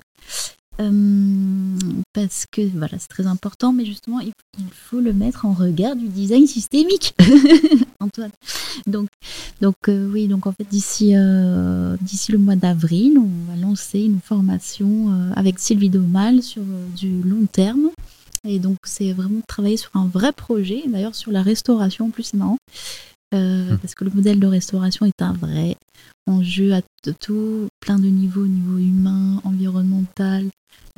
[0.79, 1.46] euh,
[2.17, 4.33] parce que voilà, c'est très important, mais justement, il,
[4.71, 7.13] faut le mettre en regard du design systémique,
[7.99, 8.31] Antoine.
[8.87, 9.07] Donc,
[9.61, 13.99] donc euh, oui, donc en fait, d'ici euh, d'ici le mois d'avril, on va lancer
[13.99, 16.63] une formation avec Sylvie Domal sur
[16.95, 17.91] du long terme.
[18.43, 22.23] Et donc, c'est vraiment travailler sur un vrai projet, d'ailleurs sur la restauration, en plus,
[22.23, 22.57] c'est marrant.
[23.33, 23.77] Hum.
[23.81, 25.75] parce que le modèle de restauration est un vrai
[26.27, 26.81] enjeu à
[27.19, 30.45] tout, plein de niveaux, au niveau humain, environnemental,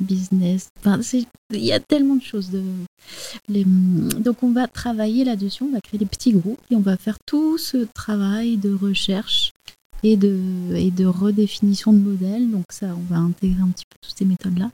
[0.00, 0.68] business.
[0.78, 1.00] Enfin,
[1.50, 2.50] il y a tellement de choses.
[2.50, 2.62] De,
[4.20, 7.16] donc on va travailler là-dessus, on va créer des petits groupes et on va faire
[7.26, 9.52] tout ce travail de recherche
[10.02, 10.38] et de,
[10.74, 12.50] et de redéfinition de modèle.
[12.50, 14.70] Donc ça, on va intégrer un petit peu toutes ces méthodes-là.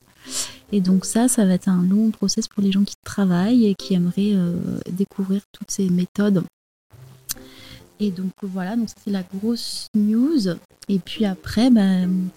[0.71, 3.75] Et donc ça, ça va être un long process pour les gens qui travaillent et
[3.75, 6.43] qui aimeraient euh, découvrir toutes ces méthodes.
[7.99, 10.49] Et donc voilà, c'est la grosse news.
[10.89, 12.29] Et puis après, ben,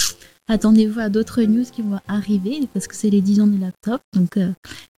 [0.51, 4.01] Attendez-vous à d'autres news qui vont arriver parce que c'est les 10 ans du laptop.
[4.17, 4.49] Donc, euh,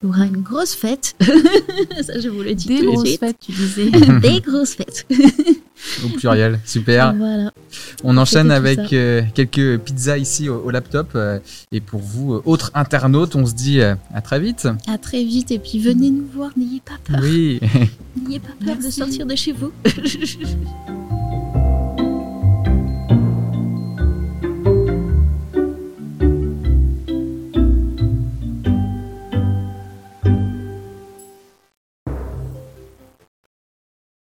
[0.02, 1.14] il y aura une grosse fête.
[1.20, 2.68] Ça, je vous le dis.
[2.68, 3.90] Des grosses fêtes, tu disais.
[4.22, 5.06] Des grosses fêtes.
[6.06, 7.14] au pluriel, super.
[7.14, 7.52] Voilà.
[8.02, 11.10] On enchaîne avec euh, quelques pizzas ici au, laptop.
[11.16, 11.38] Euh,
[11.70, 14.66] et pour vous, autres internautes, on se dit à très vite.
[14.86, 15.50] À très vite.
[15.50, 17.20] Et puis venez nous voir, n'ayez pas peur.
[17.22, 17.60] Oui.
[18.16, 19.70] N'ayez pas peur de sortir de chez vous.